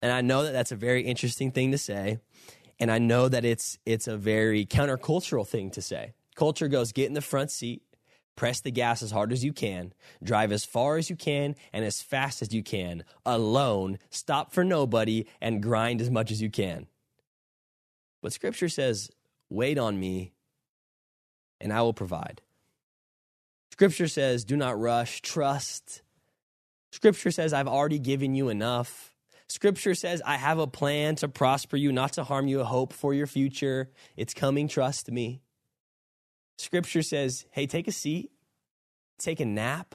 And 0.00 0.12
I 0.12 0.20
know 0.20 0.44
that 0.44 0.52
that's 0.52 0.72
a 0.72 0.76
very 0.76 1.02
interesting 1.02 1.50
thing 1.50 1.72
to 1.72 1.78
say. 1.78 2.20
And 2.78 2.90
I 2.90 2.98
know 2.98 3.28
that 3.28 3.44
it's 3.44 3.78
it's 3.84 4.06
a 4.06 4.16
very 4.16 4.64
countercultural 4.64 5.46
thing 5.46 5.72
to 5.72 5.82
say. 5.82 6.14
Culture 6.36 6.68
goes 6.68 6.92
get 6.92 7.08
in 7.08 7.14
the 7.14 7.20
front 7.20 7.50
seat, 7.50 7.82
press 8.38 8.60
the 8.60 8.70
gas 8.70 9.02
as 9.02 9.10
hard 9.10 9.32
as 9.32 9.44
you 9.44 9.52
can, 9.52 9.92
drive 10.22 10.52
as 10.52 10.64
far 10.64 10.96
as 10.96 11.10
you 11.10 11.16
can 11.16 11.56
and 11.72 11.84
as 11.84 12.00
fast 12.00 12.40
as 12.40 12.54
you 12.54 12.62
can, 12.62 13.02
alone, 13.26 13.98
stop 14.10 14.52
for 14.52 14.62
nobody 14.62 15.26
and 15.40 15.60
grind 15.60 16.00
as 16.00 16.08
much 16.08 16.30
as 16.30 16.40
you 16.40 16.48
can. 16.48 16.86
But 18.22 18.32
scripture 18.32 18.68
says, 18.68 19.10
"Wait 19.50 19.76
on 19.76 19.98
me, 19.98 20.34
and 21.60 21.72
I 21.72 21.82
will 21.82 21.92
provide." 21.92 22.40
Scripture 23.72 24.06
says, 24.06 24.44
"Do 24.44 24.56
not 24.56 24.78
rush, 24.78 25.20
trust." 25.20 26.02
Scripture 26.92 27.32
says, 27.32 27.52
"I've 27.52 27.66
already 27.66 27.98
given 27.98 28.36
you 28.36 28.50
enough." 28.50 29.12
Scripture 29.48 29.94
says, 29.94 30.22
I 30.26 30.36
have 30.36 30.58
a 30.58 30.66
plan 30.66 31.16
to 31.16 31.28
prosper 31.28 31.76
you, 31.76 31.90
not 31.90 32.12
to 32.12 32.24
harm 32.24 32.48
you, 32.48 32.60
a 32.60 32.64
hope 32.64 32.92
for 32.92 33.14
your 33.14 33.26
future. 33.26 33.90
It's 34.14 34.34
coming, 34.34 34.68
trust 34.68 35.10
me. 35.10 35.40
Scripture 36.58 37.02
says, 37.02 37.46
hey, 37.50 37.66
take 37.66 37.88
a 37.88 37.92
seat, 37.92 38.30
take 39.18 39.40
a 39.40 39.44
nap, 39.44 39.94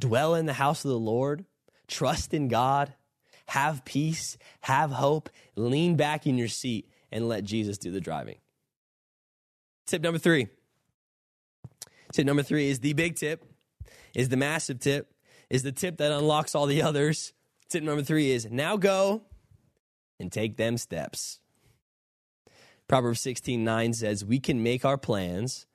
dwell 0.00 0.34
in 0.34 0.46
the 0.46 0.54
house 0.54 0.84
of 0.84 0.90
the 0.90 0.98
Lord, 0.98 1.44
trust 1.86 2.32
in 2.34 2.48
God, 2.48 2.94
have 3.46 3.84
peace, 3.84 4.38
have 4.62 4.90
hope, 4.90 5.28
lean 5.54 5.96
back 5.96 6.26
in 6.26 6.38
your 6.38 6.48
seat, 6.48 6.88
and 7.12 7.28
let 7.28 7.44
Jesus 7.44 7.78
do 7.78 7.90
the 7.90 8.00
driving. 8.00 8.38
Tip 9.86 10.02
number 10.02 10.18
three. 10.18 10.48
Tip 12.12 12.24
number 12.24 12.42
three 12.42 12.70
is 12.70 12.80
the 12.80 12.94
big 12.94 13.16
tip, 13.16 13.44
is 14.14 14.30
the 14.30 14.36
massive 14.36 14.80
tip, 14.80 15.12
is 15.50 15.62
the 15.62 15.72
tip 15.72 15.98
that 15.98 16.10
unlocks 16.10 16.54
all 16.54 16.66
the 16.66 16.82
others. 16.82 17.34
Tip 17.68 17.82
number 17.82 18.02
three 18.02 18.30
is 18.30 18.46
now 18.50 18.76
go 18.76 19.22
and 20.18 20.32
take 20.32 20.56
them 20.56 20.78
steps. 20.78 21.40
Proverbs 22.88 23.20
16 23.20 23.64
9 23.64 23.92
says, 23.94 24.24
We 24.24 24.40
can 24.40 24.62
make 24.62 24.84
our 24.84 24.98
plans, 24.98 25.66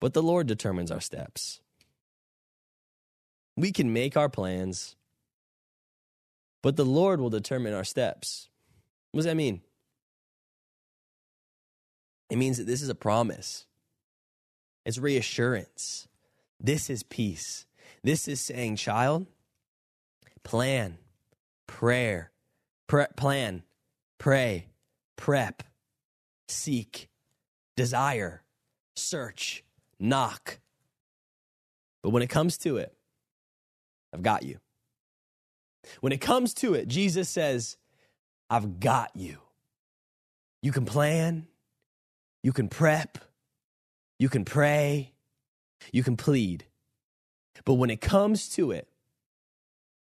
but 0.00 0.14
the 0.14 0.22
Lord 0.22 0.46
determines 0.46 0.90
our 0.90 1.00
steps. 1.00 1.60
We 3.56 3.72
can 3.72 3.92
make 3.92 4.16
our 4.16 4.28
plans, 4.28 4.96
but 6.62 6.76
the 6.76 6.84
Lord 6.84 7.20
will 7.20 7.30
determine 7.30 7.74
our 7.74 7.84
steps. 7.84 8.48
What 9.12 9.18
does 9.18 9.26
that 9.26 9.36
mean? 9.36 9.60
It 12.30 12.36
means 12.36 12.58
that 12.58 12.66
this 12.66 12.82
is 12.82 12.88
a 12.88 12.94
promise, 12.94 13.66
it's 14.84 14.98
reassurance. 14.98 16.06
This 16.62 16.90
is 16.90 17.02
peace. 17.02 17.64
This 18.04 18.28
is 18.28 18.40
saying, 18.40 18.76
child, 18.76 19.26
plan, 20.44 20.98
prayer, 21.66 22.30
pre- 22.86 23.06
plan, 23.16 23.62
pray, 24.18 24.66
prep, 25.16 25.62
seek, 26.50 27.08
desire, 27.76 28.42
search, 28.96 29.64
knock. 29.98 30.58
But 32.02 32.10
when 32.10 32.22
it 32.22 32.28
comes 32.28 32.58
to 32.58 32.76
it, 32.78 32.94
I've 34.12 34.22
got 34.22 34.42
you. 34.42 34.58
When 36.00 36.12
it 36.12 36.20
comes 36.20 36.54
to 36.54 36.74
it, 36.74 36.88
Jesus 36.88 37.28
says, 37.28 37.76
I've 38.48 38.80
got 38.80 39.10
you. 39.14 39.38
You 40.62 40.72
can 40.72 40.84
plan, 40.84 41.46
you 42.42 42.52
can 42.52 42.68
prep, 42.68 43.18
you 44.18 44.28
can 44.28 44.44
pray, 44.44 45.14
you 45.92 46.02
can 46.02 46.16
plead. 46.16 46.66
But 47.64 47.74
when 47.74 47.90
it 47.90 48.00
comes 48.00 48.48
to 48.50 48.70
it, 48.70 48.88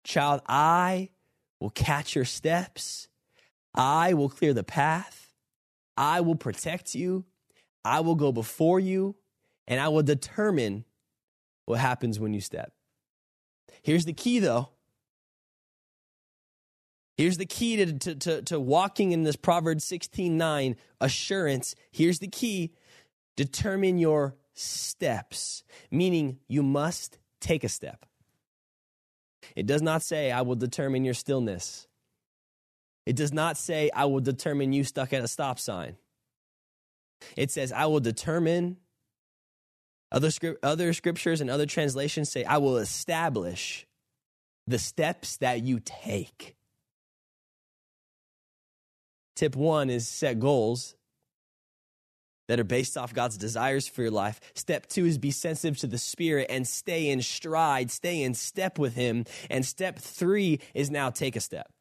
child, 0.03 0.41
I 0.47 1.09
will 1.59 1.69
catch 1.69 2.15
your 2.15 2.25
steps. 2.25 3.07
I 3.73 4.13
will 4.13 4.29
clear 4.29 4.53
the 4.53 4.63
path. 4.63 5.22
I 5.97 6.21
will 6.21 6.35
protect 6.35 6.95
you. 6.95 7.25
I 7.85 7.99
will 7.99 8.15
go 8.15 8.31
before 8.31 8.79
you, 8.79 9.15
and 9.67 9.79
I 9.79 9.89
will 9.89 10.03
determine 10.03 10.85
what 11.65 11.79
happens 11.79 12.19
when 12.19 12.33
you 12.33 12.41
step. 12.41 12.73
Here's 13.81 14.05
the 14.05 14.13
key, 14.13 14.39
though. 14.39 14.69
Here's 17.17 17.37
the 17.37 17.45
key 17.45 17.77
to, 17.77 17.93
to, 17.93 18.15
to, 18.15 18.41
to 18.43 18.59
walking 18.59 19.11
in 19.11 19.23
this 19.23 19.35
Proverbs 19.35 19.83
16 19.83 20.37
9 20.37 20.75
assurance. 20.99 21.75
Here's 21.91 22.19
the 22.19 22.27
key 22.27 22.73
determine 23.35 23.97
your 23.97 24.35
steps, 24.53 25.63
meaning 25.91 26.39
you 26.47 26.63
must 26.63 27.19
take 27.39 27.63
a 27.63 27.69
step. 27.69 28.05
It 29.55 29.65
does 29.65 29.81
not 29.81 30.01
say, 30.01 30.31
I 30.31 30.41
will 30.41 30.55
determine 30.55 31.05
your 31.05 31.13
stillness. 31.13 31.87
It 33.05 33.15
does 33.15 33.33
not 33.33 33.57
say, 33.57 33.89
I 33.93 34.05
will 34.05 34.21
determine 34.21 34.73
you 34.73 34.83
stuck 34.83 35.13
at 35.13 35.23
a 35.23 35.27
stop 35.27 35.59
sign. 35.59 35.97
It 37.35 37.51
says, 37.51 37.71
I 37.71 37.85
will 37.85 37.99
determine. 37.99 38.77
Other, 40.11 40.29
script, 40.29 40.63
other 40.63 40.93
scriptures 40.93 41.41
and 41.41 41.49
other 41.49 41.65
translations 41.65 42.31
say, 42.31 42.43
I 42.43 42.57
will 42.57 42.77
establish 42.77 43.87
the 44.67 44.77
steps 44.77 45.37
that 45.37 45.63
you 45.63 45.81
take. 45.83 46.55
Tip 49.35 49.55
one 49.55 49.89
is 49.89 50.07
set 50.07 50.39
goals 50.39 50.95
that 52.47 52.59
are 52.59 52.63
based 52.63 52.95
off 52.95 53.13
God's 53.13 53.37
desires 53.37 53.87
for 53.87 54.03
your 54.03 54.11
life. 54.11 54.39
Step 54.53 54.85
two 54.85 55.05
is 55.05 55.17
be 55.17 55.31
sensitive 55.31 55.79
to 55.79 55.87
the 55.87 55.97
Spirit 55.97 56.47
and 56.49 56.67
stay 56.67 57.09
in 57.09 57.21
stride, 57.21 57.89
stay 57.89 58.21
in 58.21 58.35
step 58.35 58.77
with 58.77 58.93
Him. 58.93 59.25
And 59.49 59.65
step 59.65 59.97
three 59.97 60.59
is 60.75 60.91
now 60.91 61.09
take 61.09 61.35
a 61.35 61.41
step. 61.41 61.72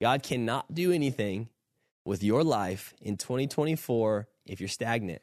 God 0.00 0.22
cannot 0.22 0.74
do 0.74 0.92
anything 0.92 1.48
with 2.04 2.22
your 2.22 2.44
life 2.44 2.94
in 3.02 3.16
2024 3.16 4.28
if 4.46 4.60
you're 4.60 4.68
stagnant. 4.68 5.22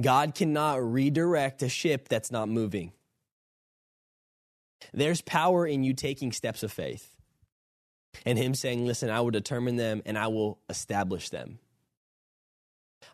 God 0.00 0.34
cannot 0.34 0.82
redirect 0.82 1.62
a 1.62 1.68
ship 1.68 2.08
that's 2.08 2.30
not 2.30 2.48
moving. 2.48 2.92
There's 4.92 5.20
power 5.20 5.66
in 5.66 5.82
you 5.82 5.92
taking 5.92 6.32
steps 6.32 6.62
of 6.62 6.72
faith 6.72 7.16
and 8.24 8.38
him 8.38 8.54
saying, 8.54 8.86
Listen, 8.86 9.10
I 9.10 9.20
will 9.20 9.30
determine 9.30 9.76
them 9.76 10.02
and 10.06 10.16
I 10.16 10.28
will 10.28 10.58
establish 10.68 11.28
them. 11.28 11.58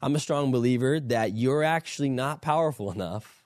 I'm 0.00 0.14
a 0.14 0.20
strong 0.20 0.53
believer 0.53 1.00
that 1.00 1.33
you're 1.33 1.62
actually 1.62 2.11
not 2.11 2.42
powerful 2.42 2.90
enough 2.90 3.44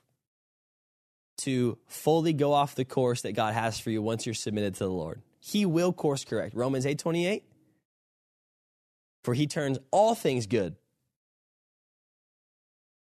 to 1.39 1.77
fully 1.87 2.33
go 2.33 2.53
off 2.53 2.75
the 2.75 2.85
course 2.85 3.21
that 3.21 3.31
God 3.31 3.53
has 3.53 3.79
for 3.79 3.91
you 3.91 4.01
once 4.01 4.25
you're 4.25 4.35
submitted 4.35 4.73
to 4.75 4.83
the 4.83 4.89
Lord. 4.89 5.21
He 5.39 5.65
will 5.65 5.93
course 5.93 6.25
correct. 6.25 6.55
Romans 6.55 6.85
8 6.85 6.99
28. 6.99 7.43
For 9.23 9.33
he 9.33 9.47
turns 9.47 9.77
all 9.91 10.15
things 10.15 10.47
good 10.47 10.75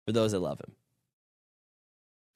for 0.06 0.12
those 0.12 0.32
that 0.32 0.40
love 0.40 0.60
him. 0.60 0.72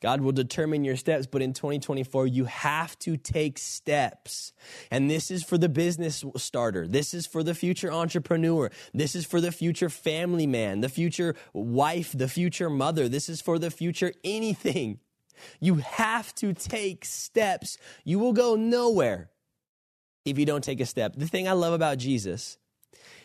God 0.03 0.23
will 0.23 0.33
determine 0.33 0.83
your 0.83 0.97
steps, 0.97 1.27
but 1.27 1.43
in 1.43 1.53
2024, 1.53 2.27
you 2.27 2.47
have 2.47 2.99
to 3.01 3.19
take 3.19 3.59
steps. 3.59 4.53
And 4.91 5.11
this 5.11 5.31
is 5.31 5.45
for 5.45 5.59
the 5.59 5.69
business 5.69 6.25
starter. 6.37 6.87
This 6.87 7.13
is 7.13 7.27
for 7.27 7.43
the 7.43 7.55
future 7.55 7.93
entrepreneur. 7.93 8.71
This 8.95 9.15
is 9.15 9.27
for 9.27 9.43
the 9.43 9.53
future 9.53 9.91
family 9.91 10.47
man, 10.47 10.81
the 10.81 10.89
future 10.89 11.37
wife, 11.53 12.13
the 12.17 12.29
future 12.29 12.71
mother. 12.71 13.11
This 13.11 13.29
is 13.29 13.43
for 13.43 13.59
the 13.59 13.71
future 13.71 14.13
anything. 14.25 15.01
You 15.61 15.77
have 15.77 16.35
to 16.37 16.55
take 16.55 17.05
steps. 17.05 17.77
You 18.03 18.19
will 18.19 18.33
go 18.33 18.57
nowhere 18.57 19.31
if 20.25 20.39
you 20.39 20.47
don't 20.47 20.65
take 20.65 20.81
a 20.81 20.87
step. 20.87 21.15
The 21.17 21.27
thing 21.27 21.49
I 21.49 21.53
love 21.53 21.73
about 21.73 21.99
Jesus 21.99 22.59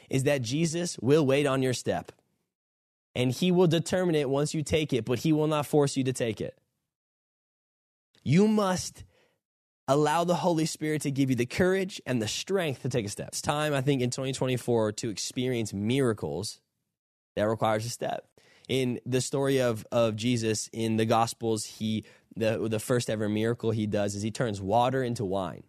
is 0.09 0.23
that 0.23 0.41
Jesus 0.41 0.97
will 0.99 1.25
wait 1.25 1.45
on 1.45 1.61
your 1.61 1.73
step. 1.73 2.11
And 3.15 3.31
he 3.31 3.51
will 3.51 3.67
determine 3.67 4.15
it 4.15 4.29
once 4.29 4.53
you 4.53 4.61
take 4.61 4.91
it, 4.91 5.05
but 5.05 5.19
he 5.19 5.31
will 5.31 5.47
not 5.47 5.65
force 5.65 5.95
you 5.95 6.03
to 6.03 6.13
take 6.13 6.41
it. 6.41 6.57
You 8.23 8.47
must 8.47 9.05
allow 9.87 10.23
the 10.23 10.35
Holy 10.35 10.65
Spirit 10.65 11.03
to 11.03 11.11
give 11.11 11.29
you 11.29 11.35
the 11.35 11.45
courage 11.45 12.01
and 12.05 12.21
the 12.21 12.27
strength 12.27 12.81
to 12.81 12.89
take 12.89 13.05
a 13.05 13.09
step. 13.09 13.29
It's 13.29 13.41
time, 13.41 13.73
I 13.73 13.81
think, 13.81 14.01
in 14.01 14.09
2024 14.09 14.93
to 14.93 15.09
experience 15.09 15.73
miracles 15.73 16.59
that 17.35 17.43
requires 17.43 17.85
a 17.85 17.89
step. 17.89 18.27
In 18.67 18.99
the 19.05 19.21
story 19.21 19.61
of, 19.61 19.85
of 19.91 20.15
Jesus 20.15 20.69
in 20.73 20.97
the 20.97 21.05
Gospels, 21.05 21.65
he 21.65 22.03
the, 22.35 22.67
the 22.67 22.79
first 22.79 23.09
ever 23.09 23.29
miracle 23.29 23.71
he 23.71 23.85
does 23.85 24.15
is 24.15 24.21
he 24.21 24.31
turns 24.31 24.59
water 24.59 25.01
into 25.03 25.23
wine. 25.23 25.63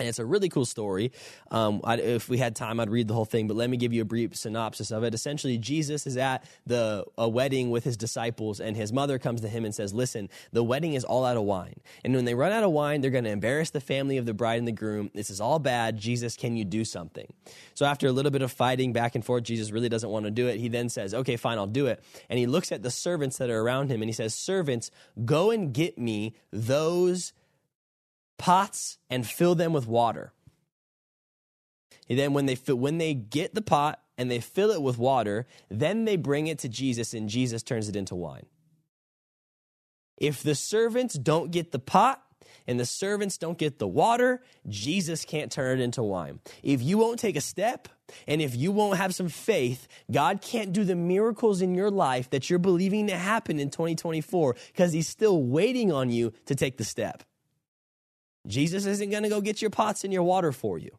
And 0.00 0.08
it's 0.08 0.20
a 0.20 0.24
really 0.24 0.48
cool 0.48 0.64
story. 0.64 1.10
Um, 1.50 1.80
I, 1.82 1.96
if 1.96 2.28
we 2.28 2.38
had 2.38 2.54
time, 2.54 2.78
I'd 2.78 2.88
read 2.88 3.08
the 3.08 3.14
whole 3.14 3.24
thing, 3.24 3.48
but 3.48 3.56
let 3.56 3.68
me 3.68 3.76
give 3.76 3.92
you 3.92 4.02
a 4.02 4.04
brief 4.04 4.36
synopsis 4.36 4.92
of 4.92 5.02
it. 5.02 5.12
Essentially, 5.12 5.58
Jesus 5.58 6.06
is 6.06 6.16
at 6.16 6.44
the 6.66 7.04
a 7.16 7.28
wedding 7.28 7.70
with 7.70 7.82
his 7.82 7.96
disciples, 7.96 8.60
and 8.60 8.76
his 8.76 8.92
mother 8.92 9.18
comes 9.18 9.40
to 9.40 9.48
him 9.48 9.64
and 9.64 9.74
says, 9.74 9.92
"Listen, 9.92 10.28
the 10.52 10.62
wedding 10.62 10.94
is 10.94 11.02
all 11.02 11.24
out 11.24 11.36
of 11.36 11.42
wine, 11.42 11.80
and 12.04 12.14
when 12.14 12.26
they 12.26 12.34
run 12.34 12.52
out 12.52 12.62
of 12.62 12.70
wine, 12.70 13.00
they're 13.00 13.10
going 13.10 13.24
to 13.24 13.30
embarrass 13.30 13.70
the 13.70 13.80
family 13.80 14.18
of 14.18 14.26
the 14.26 14.34
bride 14.34 14.60
and 14.60 14.68
the 14.68 14.72
groom. 14.72 15.10
This 15.14 15.30
is 15.30 15.40
all 15.40 15.58
bad. 15.58 15.96
Jesus, 15.96 16.36
can 16.36 16.56
you 16.56 16.64
do 16.64 16.84
something?" 16.84 17.32
So 17.74 17.84
after 17.84 18.06
a 18.06 18.12
little 18.12 18.30
bit 18.30 18.42
of 18.42 18.52
fighting 18.52 18.92
back 18.92 19.16
and 19.16 19.24
forth, 19.24 19.42
Jesus 19.42 19.72
really 19.72 19.88
doesn't 19.88 20.10
want 20.10 20.26
to 20.26 20.30
do 20.30 20.46
it. 20.46 20.60
He 20.60 20.68
then 20.68 20.90
says, 20.90 21.12
"Okay, 21.12 21.36
fine, 21.36 21.58
I'll 21.58 21.66
do 21.66 21.86
it." 21.86 22.00
And 22.30 22.38
he 22.38 22.46
looks 22.46 22.70
at 22.70 22.84
the 22.84 22.90
servants 22.92 23.38
that 23.38 23.50
are 23.50 23.60
around 23.60 23.90
him, 23.90 24.00
and 24.00 24.08
he 24.08 24.14
says, 24.14 24.32
"Servants, 24.32 24.92
go 25.24 25.50
and 25.50 25.72
get 25.74 25.98
me 25.98 26.36
those." 26.52 27.32
Pots 28.38 28.98
and 29.10 29.26
fill 29.26 29.54
them 29.54 29.72
with 29.72 29.86
water. 29.86 30.32
And 32.08 32.18
then 32.18 32.32
when 32.32 32.46
they 32.46 32.54
fill, 32.54 32.76
when 32.76 32.98
they 32.98 33.14
get 33.14 33.54
the 33.54 33.62
pot 33.62 34.00
and 34.16 34.30
they 34.30 34.40
fill 34.40 34.70
it 34.70 34.80
with 34.80 34.98
water, 34.98 35.46
then 35.68 36.04
they 36.04 36.16
bring 36.16 36.46
it 36.46 36.58
to 36.60 36.68
Jesus 36.68 37.12
and 37.12 37.28
Jesus 37.28 37.62
turns 37.62 37.88
it 37.88 37.96
into 37.96 38.14
wine. 38.14 38.46
If 40.16 40.42
the 40.42 40.54
servants 40.54 41.14
don't 41.14 41.50
get 41.50 41.70
the 41.70 41.78
pot 41.78 42.22
and 42.66 42.80
the 42.80 42.86
servants 42.86 43.38
don't 43.38 43.58
get 43.58 43.78
the 43.78 43.86
water, 43.86 44.42
Jesus 44.66 45.24
can't 45.24 45.52
turn 45.52 45.80
it 45.80 45.82
into 45.82 46.02
wine. 46.02 46.40
If 46.62 46.82
you 46.82 46.98
won't 46.98 47.20
take 47.20 47.36
a 47.36 47.40
step 47.40 47.88
and 48.26 48.40
if 48.40 48.56
you 48.56 48.72
won't 48.72 48.98
have 48.98 49.14
some 49.14 49.28
faith, 49.28 49.86
God 50.10 50.40
can't 50.40 50.72
do 50.72 50.84
the 50.84 50.96
miracles 50.96 51.62
in 51.62 51.74
your 51.74 51.90
life 51.90 52.30
that 52.30 52.48
you're 52.48 52.58
believing 52.58 53.06
to 53.08 53.16
happen 53.16 53.60
in 53.60 53.70
2024 53.70 54.56
because 54.68 54.92
He's 54.92 55.08
still 55.08 55.42
waiting 55.42 55.92
on 55.92 56.10
you 56.10 56.32
to 56.46 56.54
take 56.54 56.78
the 56.78 56.84
step. 56.84 57.22
Jesus 58.48 58.86
isn't 58.86 59.10
going 59.10 59.22
to 59.22 59.28
go 59.28 59.40
get 59.40 59.62
your 59.62 59.70
pots 59.70 60.04
and 60.04 60.12
your 60.12 60.22
water 60.22 60.52
for 60.52 60.78
you. 60.78 60.90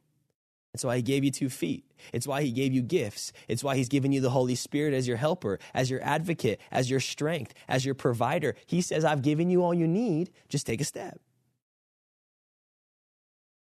That's 0.74 0.86
why 0.86 0.98
he 0.98 1.02
gave 1.02 1.24
you 1.24 1.32
two 1.32 1.50
feet. 1.50 1.84
It's 2.14 2.28
why 2.28 2.44
he 2.44 2.52
gave 2.52 2.74
you 2.74 2.84
gifts. 2.84 3.34
It's 3.48 3.64
why 3.64 3.76
he's 3.76 3.90
given 3.90 4.12
you 4.12 4.22
the 4.22 4.30
Holy 4.30 4.54
Spirit 4.54 4.94
as 4.94 5.08
your 5.08 5.18
helper, 5.18 5.58
as 5.74 5.90
your 5.90 6.02
advocate, 6.04 6.62
as 6.72 6.92
your 6.92 7.00
strength, 7.00 7.56
as 7.68 7.86
your 7.86 7.96
provider. 7.96 8.56
He 8.68 8.82
says, 8.82 9.04
I've 9.04 9.24
given 9.24 9.50
you 9.50 9.64
all 9.64 9.74
you 9.74 9.88
need. 9.88 10.30
Just 10.48 10.68
take 10.68 10.80
a 10.80 10.86
step. 10.86 11.20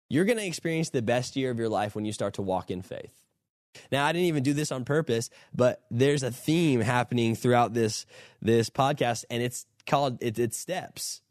You're 0.09 0.25
going 0.25 0.38
to 0.38 0.45
experience 0.45 0.91
the 0.91 1.01
best 1.01 1.35
year 1.35 1.51
of 1.51 1.59
your 1.59 1.67
life 1.67 1.95
when 1.95 2.05
you 2.05 2.13
start 2.13 2.35
to 2.35 2.41
walk 2.41 2.71
in 2.71 2.81
faith. 2.81 3.13
Now, 3.91 4.05
I 4.05 4.13
didn't 4.13 4.27
even 4.27 4.43
do 4.43 4.53
this 4.53 4.71
on 4.71 4.85
purpose, 4.85 5.29
but 5.53 5.83
there's 5.91 6.23
a 6.23 6.31
theme 6.31 6.79
happening 6.79 7.35
throughout 7.35 7.73
this, 7.73 8.05
this 8.41 8.69
podcast, 8.69 9.25
and 9.29 9.43
it's 9.43 9.65
called 9.85 10.19
it, 10.21 10.39
it's 10.39 10.57
steps. 10.57 11.21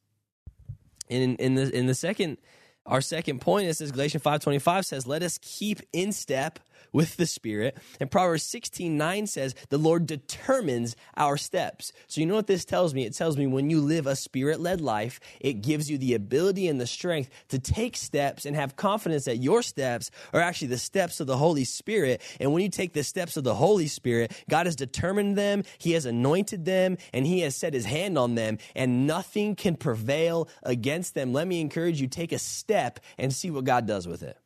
In, 1.08 1.36
in 1.36 1.54
the 1.54 1.76
in 1.76 1.86
the 1.86 1.94
second 1.94 2.38
our 2.86 3.00
second 3.00 3.40
point 3.40 3.66
is, 3.66 3.80
as 3.80 3.92
Galatians 3.92 4.22
5.25 4.22 4.84
says, 4.84 5.06
let 5.06 5.22
us 5.22 5.38
keep 5.40 5.80
in 5.92 6.12
step 6.12 6.58
with 6.92 7.16
the 7.16 7.26
Spirit. 7.26 7.76
And 8.00 8.10
Proverbs 8.10 8.42
16 8.44 8.96
9 8.96 9.26
says, 9.26 9.54
the 9.68 9.78
Lord 9.78 10.06
determines 10.06 10.96
our 11.16 11.36
steps. 11.36 11.92
So, 12.06 12.20
you 12.20 12.26
know 12.26 12.34
what 12.34 12.46
this 12.46 12.64
tells 12.64 12.94
me? 12.94 13.04
It 13.04 13.14
tells 13.14 13.36
me 13.36 13.46
when 13.46 13.70
you 13.70 13.80
live 13.80 14.06
a 14.06 14.16
Spirit 14.16 14.60
led 14.60 14.80
life, 14.80 15.20
it 15.40 15.62
gives 15.62 15.90
you 15.90 15.98
the 15.98 16.14
ability 16.14 16.68
and 16.68 16.80
the 16.80 16.86
strength 16.86 17.30
to 17.48 17.58
take 17.58 17.96
steps 17.96 18.46
and 18.46 18.56
have 18.56 18.76
confidence 18.76 19.24
that 19.24 19.38
your 19.38 19.62
steps 19.62 20.10
are 20.32 20.40
actually 20.40 20.68
the 20.68 20.78
steps 20.78 21.20
of 21.20 21.26
the 21.26 21.36
Holy 21.36 21.64
Spirit. 21.64 22.20
And 22.40 22.52
when 22.52 22.62
you 22.62 22.68
take 22.68 22.92
the 22.92 23.04
steps 23.04 23.36
of 23.36 23.44
the 23.44 23.54
Holy 23.54 23.86
Spirit, 23.86 24.32
God 24.48 24.66
has 24.66 24.76
determined 24.76 25.36
them, 25.36 25.64
He 25.78 25.92
has 25.92 26.06
anointed 26.06 26.64
them, 26.64 26.96
and 27.12 27.26
He 27.26 27.40
has 27.40 27.56
set 27.56 27.74
His 27.74 27.84
hand 27.84 28.18
on 28.18 28.34
them, 28.34 28.58
and 28.74 29.06
nothing 29.06 29.54
can 29.56 29.76
prevail 29.76 30.48
against 30.62 31.14
them. 31.14 31.32
Let 31.32 31.46
me 31.46 31.60
encourage 31.60 32.00
you 32.00 32.08
take 32.08 32.32
a 32.32 32.38
step 32.38 33.00
and 33.18 33.32
see 33.32 33.50
what 33.50 33.64
God 33.64 33.86
does 33.86 34.06
with 34.06 34.22
it. 34.22 34.38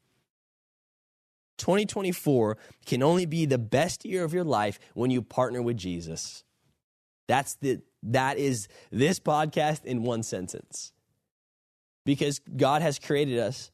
2024 1.58 2.56
can 2.86 3.02
only 3.02 3.26
be 3.26 3.44
the 3.44 3.58
best 3.58 4.04
year 4.04 4.24
of 4.24 4.32
your 4.32 4.44
life 4.44 4.78
when 4.94 5.10
you 5.10 5.22
partner 5.22 5.60
with 5.60 5.76
Jesus. 5.76 6.44
That's 7.26 7.56
the 7.56 7.80
that 8.02 8.38
is 8.38 8.68
this 8.90 9.20
podcast 9.20 9.84
in 9.84 10.02
one 10.02 10.22
sentence. 10.22 10.92
Because 12.04 12.38
God 12.38 12.80
has 12.80 12.98
created 12.98 13.38
us 13.38 13.70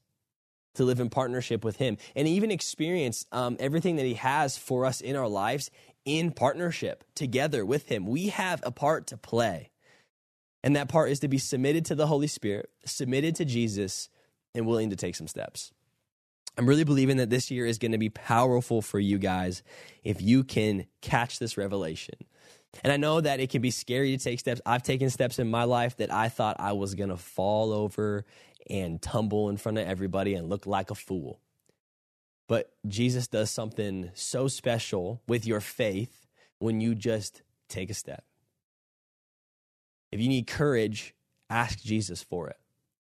to 0.74 0.84
live 0.84 0.98
in 0.98 1.08
partnership 1.08 1.64
with 1.64 1.76
Him 1.76 1.96
and 2.16 2.26
even 2.26 2.50
experience 2.50 3.26
um, 3.30 3.56
everything 3.60 3.96
that 3.96 4.06
He 4.06 4.14
has 4.14 4.58
for 4.58 4.84
us 4.86 5.00
in 5.00 5.14
our 5.14 5.28
lives 5.28 5.70
in 6.04 6.32
partnership 6.32 7.04
together 7.14 7.64
with 7.64 7.88
Him. 7.88 8.06
We 8.06 8.28
have 8.28 8.60
a 8.64 8.72
part 8.72 9.06
to 9.08 9.16
play. 9.16 9.70
And 10.64 10.74
that 10.76 10.88
part 10.88 11.10
is 11.10 11.20
to 11.20 11.28
be 11.28 11.38
submitted 11.38 11.84
to 11.86 11.94
the 11.94 12.06
Holy 12.06 12.26
Spirit, 12.26 12.70
submitted 12.86 13.34
to 13.36 13.44
Jesus, 13.44 14.08
and 14.54 14.66
willing 14.66 14.90
to 14.90 14.96
take 14.96 15.14
some 15.14 15.28
steps. 15.28 15.72
I'm 16.56 16.66
really 16.66 16.84
believing 16.84 17.16
that 17.16 17.30
this 17.30 17.50
year 17.50 17.66
is 17.66 17.78
going 17.78 17.92
to 17.92 17.98
be 17.98 18.10
powerful 18.10 18.80
for 18.80 19.00
you 19.00 19.18
guys 19.18 19.62
if 20.04 20.22
you 20.22 20.44
can 20.44 20.86
catch 21.00 21.38
this 21.38 21.56
revelation. 21.56 22.14
And 22.82 22.92
I 22.92 22.96
know 22.96 23.20
that 23.20 23.40
it 23.40 23.50
can 23.50 23.60
be 23.60 23.70
scary 23.70 24.16
to 24.16 24.22
take 24.22 24.40
steps. 24.40 24.60
I've 24.64 24.82
taken 24.82 25.10
steps 25.10 25.38
in 25.38 25.50
my 25.50 25.64
life 25.64 25.96
that 25.98 26.12
I 26.12 26.28
thought 26.28 26.56
I 26.58 26.72
was 26.72 26.94
going 26.94 27.10
to 27.10 27.16
fall 27.16 27.72
over 27.72 28.24
and 28.68 29.00
tumble 29.00 29.48
in 29.48 29.56
front 29.56 29.78
of 29.78 29.86
everybody 29.86 30.34
and 30.34 30.48
look 30.48 30.66
like 30.66 30.90
a 30.90 30.94
fool. 30.94 31.40
But 32.48 32.72
Jesus 32.86 33.26
does 33.26 33.50
something 33.50 34.10
so 34.14 34.48
special 34.48 35.22
with 35.26 35.46
your 35.46 35.60
faith 35.60 36.26
when 36.58 36.80
you 36.80 36.94
just 36.94 37.42
take 37.68 37.90
a 37.90 37.94
step. 37.94 38.24
If 40.12 40.20
you 40.20 40.28
need 40.28 40.46
courage, 40.46 41.14
ask 41.50 41.80
Jesus 41.80 42.22
for 42.22 42.48
it. 42.48 42.58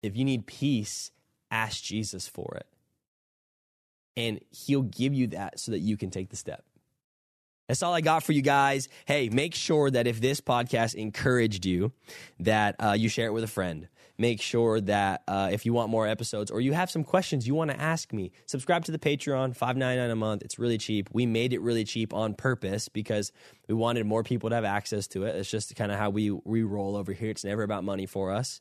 If 0.01 0.15
you 0.15 0.25
need 0.25 0.47
peace, 0.47 1.11
ask 1.51 1.83
Jesus 1.83 2.27
for 2.27 2.55
it 2.55 2.67
and 4.17 4.41
he'll 4.49 4.81
give 4.81 5.13
you 5.13 5.27
that 5.27 5.59
so 5.59 5.71
that 5.71 5.79
you 5.79 5.95
can 5.95 6.09
take 6.09 6.29
the 6.29 6.35
step. 6.35 6.65
That's 7.67 7.83
all 7.83 7.93
I 7.93 8.01
got 8.01 8.23
for 8.23 8.31
you 8.31 8.41
guys. 8.41 8.87
Hey, 9.05 9.29
make 9.29 9.53
sure 9.53 9.91
that 9.91 10.07
if 10.07 10.21
this 10.21 10.41
podcast 10.41 10.95
encouraged 10.95 11.65
you, 11.65 11.91
that 12.39 12.75
uh, 12.79 12.93
you 12.93 13.09
share 13.09 13.27
it 13.27 13.33
with 13.33 13.43
a 13.43 13.47
friend. 13.47 13.89
Make 14.17 14.41
sure 14.41 14.81
that 14.81 15.21
uh, 15.27 15.49
if 15.51 15.65
you 15.65 15.73
want 15.73 15.91
more 15.91 16.07
episodes 16.07 16.49
or 16.49 16.59
you 16.59 16.73
have 16.73 16.89
some 16.89 17.03
questions 17.03 17.45
you 17.45 17.53
want 17.53 17.69
to 17.69 17.79
ask 17.79 18.11
me, 18.13 18.31
subscribe 18.47 18.85
to 18.85 18.91
the 18.91 18.97
Patreon, 18.97 19.55
five 19.55 19.77
ninety 19.77 20.01
nine 20.01 20.09
a 20.09 20.15
month. 20.15 20.41
It's 20.41 20.57
really 20.57 20.79
cheap. 20.79 21.09
We 21.13 21.27
made 21.27 21.53
it 21.53 21.61
really 21.61 21.83
cheap 21.83 22.15
on 22.15 22.33
purpose 22.33 22.89
because 22.89 23.31
we 23.67 23.75
wanted 23.75 24.07
more 24.07 24.23
people 24.23 24.49
to 24.49 24.55
have 24.55 24.65
access 24.65 25.05
to 25.09 25.25
it. 25.25 25.35
It's 25.35 25.51
just 25.51 25.75
kind 25.75 25.91
of 25.91 25.99
how 25.99 26.09
we 26.09 26.31
we 26.31 26.63
roll 26.63 26.95
over 26.95 27.13
here. 27.13 27.29
It's 27.29 27.43
never 27.43 27.61
about 27.61 27.83
money 27.83 28.07
for 28.07 28.31
us. 28.31 28.59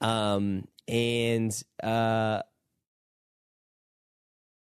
Um, 0.00 0.66
and 0.88 1.52
uh, 1.82 2.40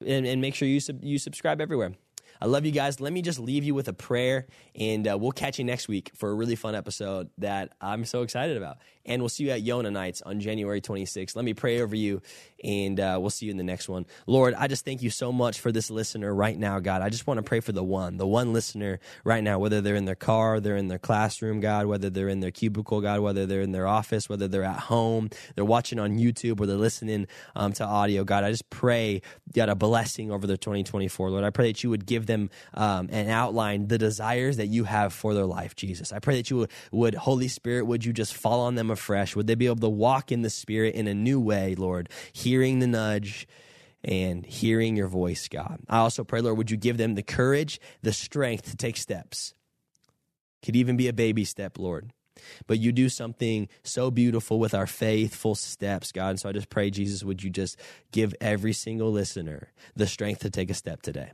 and, 0.06 0.26
and 0.26 0.42
make 0.42 0.56
sure 0.56 0.68
you, 0.68 0.80
sub, 0.80 1.04
you 1.04 1.18
subscribe 1.18 1.62
everywhere. 1.62 1.94
I 2.41 2.46
love 2.46 2.65
you 2.65 2.72
guys. 2.72 3.00
Let 3.00 3.13
me 3.13 3.22
just 3.22 3.39
leave 3.39 3.63
you 3.63 3.74
with 3.74 3.88
a 3.88 3.93
prayer, 3.93 4.48
and 4.76 5.08
uh, 5.08 5.17
we'll 5.17 5.32
catch 5.32 5.60
you 5.60 5.65
next 5.65 5.88
week 5.88 6.12
for 6.15 6.30
a 6.30 6.34
really 6.34 6.56
fun 6.56 6.76
episode 6.76 7.30
that 7.38 7.74
I'm 7.82 8.06
so 8.06 8.22
excited 8.22 8.58
about. 8.58 8.78
And 9.06 9.22
we'll 9.22 9.30
see 9.30 9.43
you 9.43 9.50
at 9.52 9.62
Yona 9.62 9.91
Nights 9.91 10.22
on 10.22 10.39
January 10.39 10.80
26th. 10.80 11.36
Let 11.36 11.43
me 11.43 11.54
pray 11.54 11.82
over 11.82 11.96
you, 11.96 12.22
and 12.63 13.00
uh, 13.00 13.17
we'll 13.19 13.30
see 13.30 13.48
you 13.48 13.52
in 13.52 13.58
the 13.58 13.63
next 13.63 13.89
one. 13.89 14.06
Lord, 14.28 14.54
I 14.54 14.67
just 14.67 14.86
thank 14.86 15.02
you 15.02 15.10
so 15.10 15.32
much 15.32 15.60
for 15.60 15.72
this 15.72 15.91
listener 15.91 16.34
right 16.34 16.58
now, 16.58 16.80
God. 16.80 17.02
I 17.02 17.10
just 17.10 17.28
want 17.28 17.38
to 17.38 17.43
pray 17.43 17.60
for 17.60 17.74
the 17.74 17.84
one, 17.84 18.17
the 18.17 18.28
one 18.28 18.54
listener 18.54 19.00
right 19.26 19.43
now, 19.43 19.60
whether 19.60 19.82
they're 19.82 19.96
in 19.96 20.06
their 20.06 20.15
car, 20.15 20.60
they're 20.60 20.78
in 20.78 20.88
their 20.88 21.00
classroom, 21.00 21.60
God, 21.60 21.86
whether 21.86 22.10
they're 22.10 22.30
in 22.30 22.39
their 22.39 22.52
cubicle, 22.52 23.02
God, 23.02 23.19
whether 23.19 23.46
they're 23.46 23.62
in 23.62 23.74
their 23.74 23.88
office, 23.88 24.30
whether 24.30 24.48
they're 24.48 24.63
at 24.63 24.80
home, 24.80 25.30
they're 25.56 25.65
watching 25.65 26.00
on 26.00 26.17
YouTube, 26.17 26.60
or 26.62 26.65
they're 26.65 26.78
listening 26.78 27.28
um, 27.56 27.74
to 27.74 27.84
audio, 27.84 28.24
God. 28.24 28.43
I 28.43 28.52
just 28.52 28.69
pray, 28.69 29.22
God, 29.54 29.69
a 29.69 29.76
blessing 29.76 30.32
over 30.32 30.48
their 30.48 30.58
2024, 30.58 31.30
Lord. 31.30 31.43
I 31.43 31.50
pray 31.50 31.67
that 31.67 31.84
you 31.84 31.89
would 31.89 32.06
give 32.06 32.26
them 32.26 32.33
um, 32.74 33.10
and 33.12 33.30
outline 33.30 33.88
the 33.88 33.98
desires 33.98 34.58
that 34.58 34.67
you 34.67 34.84
have 34.84 35.13
for 35.13 35.34
their 35.34 35.46
life, 35.46 35.76
Jesus. 35.76 36.12
I 36.12 36.19
pray 36.19 36.36
that 36.38 36.50
you 36.50 36.58
would, 36.58 36.72
would, 36.91 37.15
Holy 37.15 37.48
Spirit, 37.48 37.86
would 37.86 38.06
you 38.06 38.13
just 38.13 38.34
fall 38.34 38.62
on 38.62 38.76
them 38.76 38.91
afresh? 38.91 39.36
Would 39.36 39.48
they 39.48 39.56
be 39.56 39.67
able 39.67 39.78
to 39.78 39.89
walk 39.89 40.32
in 40.32 40.41
the 40.41 40.50
Spirit 40.50 40.96
in 40.96 41.08
a 41.08 41.13
new 41.13 41.39
way, 41.39 41.76
Lord, 41.76 42.10
hearing 42.32 42.80
the 42.80 42.88
nudge? 42.88 43.48
and 44.06 44.46
hearing 44.46 44.98
your 44.98 45.08
voice, 45.08 45.48
God. 45.48 45.80
I 45.88 46.00
also 46.00 46.26
pray, 46.26 46.41
Lord, 46.41 46.58
would 46.58 46.69
you 46.69 46.76
give 46.76 46.98
them 46.98 47.15
the 47.15 47.24
courage, 47.24 47.80
the 48.02 48.12
strength 48.12 48.69
to 48.69 48.76
take 48.76 48.98
steps? 48.98 49.54
Could 50.62 50.76
even 50.76 50.98
be 50.98 51.08
a 51.08 51.13
baby 51.13 51.46
step, 51.46 51.78
Lord. 51.78 52.12
But 52.67 52.80
you 52.80 52.91
do 52.91 53.10
something 53.10 53.69
so 53.84 54.12
beautiful 54.12 54.60
with 54.60 54.74
our 54.74 54.88
faithful 54.88 55.56
steps, 55.56 56.12
God. 56.12 56.32
And 56.32 56.39
so 56.39 56.50
I 56.50 56.52
just 56.52 56.69
pray, 56.69 56.89
Jesus, 56.89 57.24
would 57.24 57.43
you 57.43 57.50
just 57.50 57.80
give 58.12 58.34
every 58.41 58.74
single 58.74 59.12
listener 59.12 59.72
the 59.96 60.08
strength 60.08 60.41
to 60.41 60.50
take 60.50 60.69
a 60.69 60.74
step 60.74 61.02
today? 61.02 61.32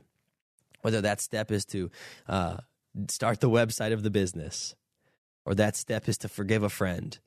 Whether 0.82 1.00
that 1.00 1.20
step 1.20 1.50
is 1.50 1.64
to 1.66 1.90
uh, 2.28 2.58
start 3.08 3.40
the 3.40 3.50
website 3.50 3.92
of 3.92 4.02
the 4.02 4.10
business, 4.10 4.74
or 5.44 5.54
that 5.54 5.76
step 5.76 6.08
is 6.08 6.18
to 6.18 6.28
forgive 6.28 6.62
a 6.62 6.68
friend, 6.70 7.18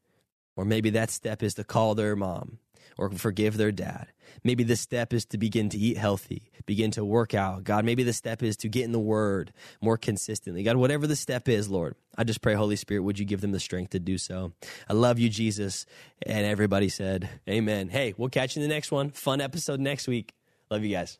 or 0.56 0.66
maybe 0.66 0.90
that 0.92 1.12
step 1.12 1.44
is 1.44 1.54
to 1.56 1.64
call 1.64 1.96
their 1.96 2.16
mom 2.16 2.60
or 2.98 3.10
forgive 3.10 3.58
their 3.58 3.72
dad. 3.72 4.08
Maybe 4.44 4.64
the 4.64 4.76
step 4.76 5.14
is 5.14 5.26
to 5.28 5.38
begin 5.38 5.70
to 5.70 5.78
eat 5.78 5.98
healthy, 5.98 6.52
begin 6.66 6.92
to 6.92 7.06
work 7.06 7.34
out. 7.34 7.64
God, 7.64 7.86
maybe 7.86 8.04
the 8.04 8.14
step 8.14 8.42
is 8.42 8.58
to 8.58 8.70
get 8.70 8.84
in 8.84 8.92
the 8.92 9.00
word 9.00 9.54
more 9.82 9.98
consistently. 9.98 10.64
God, 10.64 10.78
whatever 10.78 11.08
the 11.08 11.16
step 11.16 11.48
is, 11.48 11.70
Lord, 11.70 11.96
I 12.18 12.24
just 12.24 12.42
pray, 12.42 12.54
Holy 12.54 12.76
Spirit, 12.76 13.02
would 13.02 13.20
you 13.20 13.26
give 13.26 13.42
them 13.42 13.52
the 13.52 13.60
strength 13.60 13.92
to 13.92 14.00
do 14.00 14.18
so? 14.18 14.54
I 14.90 14.94
love 14.94 15.20
you, 15.20 15.30
Jesus. 15.30 15.86
And 16.26 16.46
everybody 16.46 16.90
said, 16.90 17.30
Amen. 17.48 17.90
Hey, 17.90 18.14
we'll 18.18 18.30
catch 18.30 18.56
you 18.56 18.64
in 18.64 18.68
the 18.68 18.74
next 18.74 18.92
one. 18.92 19.12
Fun 19.12 19.42
episode 19.42 19.80
next 19.80 20.08
week. 20.08 20.34
Love 20.70 20.84
you 20.84 20.96
guys. 20.96 21.20